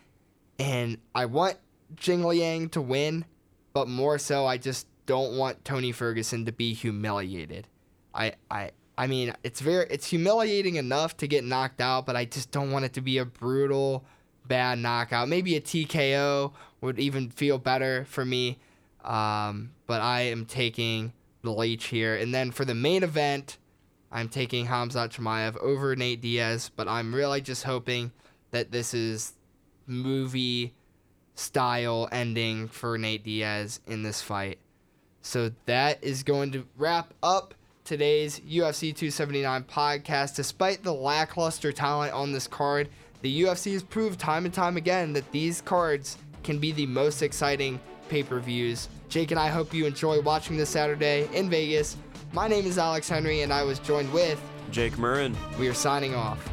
and 0.59 0.97
I 1.15 1.27
want 1.27 1.59
Jing 1.95 2.25
Liang 2.25 2.71
to 2.71 2.81
win, 2.81 3.27
but 3.75 3.87
more 3.87 4.19
so, 4.19 4.47
I 4.47 4.57
just 4.57 4.87
don't 5.05 5.37
want 5.37 5.63
Tony 5.63 5.93
Ferguson 5.93 6.47
to 6.47 6.53
be 6.53 6.73
humiliated. 6.73 7.69
I, 8.15 8.33
I, 8.51 8.71
I 8.97 9.07
mean, 9.07 9.35
it's 9.45 9.61
very, 9.61 9.87
it's 9.91 10.07
humiliating 10.07 10.77
enough 10.77 11.19
to 11.19 11.27
get 11.27 11.45
knocked 11.45 11.83
out, 11.83 12.07
but 12.07 12.17
I 12.17 12.25
just 12.25 12.51
don't 12.51 12.71
want 12.71 12.87
it 12.87 12.95
to 12.95 13.03
be 13.03 13.19
a 13.19 13.27
brutal, 13.27 14.07
bad 14.47 14.79
knockout. 14.79 15.29
Maybe 15.29 15.55
a 15.55 15.61
TKO 15.61 16.53
would 16.81 16.99
even 16.99 17.29
feel 17.29 17.59
better 17.59 18.07
for 18.07 18.25
me. 18.25 18.59
Um, 19.05 19.73
but 19.87 20.01
I 20.01 20.23
am 20.23 20.47
taking 20.47 21.13
the 21.43 21.51
Leech 21.51 21.89
here, 21.89 22.17
and 22.17 22.33
then 22.33 22.53
for 22.53 22.65
the 22.65 22.75
main 22.75 23.03
event, 23.03 23.59
I'm 24.15 24.29
taking 24.29 24.69
Khamzat 24.69 25.11
Chimaev 25.11 25.57
over 25.59 25.95
Nate 25.97 26.21
Diaz. 26.21 26.71
But 26.75 26.89
I'm 26.89 27.15
really 27.15 27.41
just 27.41 27.65
hoping 27.65 28.13
that 28.53 28.71
this 28.71 28.95
is 28.95 29.35
movie 29.87 30.73
style 31.35 32.09
ending 32.13 32.69
for 32.69 32.97
Nate 32.97 33.25
Diaz 33.25 33.81
in 33.89 34.05
this 34.05 34.23
fight. 34.23 34.59
So 35.21 35.51
that 35.67 36.03
is 36.03 36.23
going 36.23 36.53
to 36.53 36.65
wrap 36.77 37.13
up 37.23 37.55
today's 37.85 38.39
UFC 38.41 38.95
279 38.95 39.65
podcast. 39.65 40.37
Despite 40.37 40.85
the 40.85 40.95
lackluster 40.95 41.73
talent 41.73 42.13
on 42.13 42.31
this 42.31 42.47
card, 42.47 42.89
the 43.23 43.43
UFC 43.43 43.73
has 43.73 43.83
proved 43.83 44.21
time 44.21 44.45
and 44.45 44.55
time 44.55 44.77
again 44.77 45.13
that 45.15 45.31
these 45.33 45.61
cards 45.61 46.19
can 46.45 46.59
be 46.61 46.71
the 46.71 46.87
most 46.87 47.23
exciting 47.23 47.81
pay 48.09 48.23
per 48.23 48.39
views. 48.39 48.89
Jake 49.09 49.33
and 49.33 49.41
I 49.41 49.49
hope 49.49 49.75
you 49.75 49.87
enjoy 49.87 50.21
watching 50.21 50.57
this 50.57 50.71
Saturday 50.71 51.29
in 51.33 51.51
Vegas. 51.51 51.97
My 52.35 52.49
name 52.49 52.67
is 52.67 52.79
Alex 52.79 53.09
Henry, 53.09 53.43
and 53.43 53.53
I 53.53 53.63
was 53.63 53.79
joined 53.79 54.13
with. 54.13 54.43
Jake 54.73 54.95
Murren. 54.95 55.37
We 55.57 55.69
are 55.69 55.75
signing 55.75 56.17
off. 56.17 56.45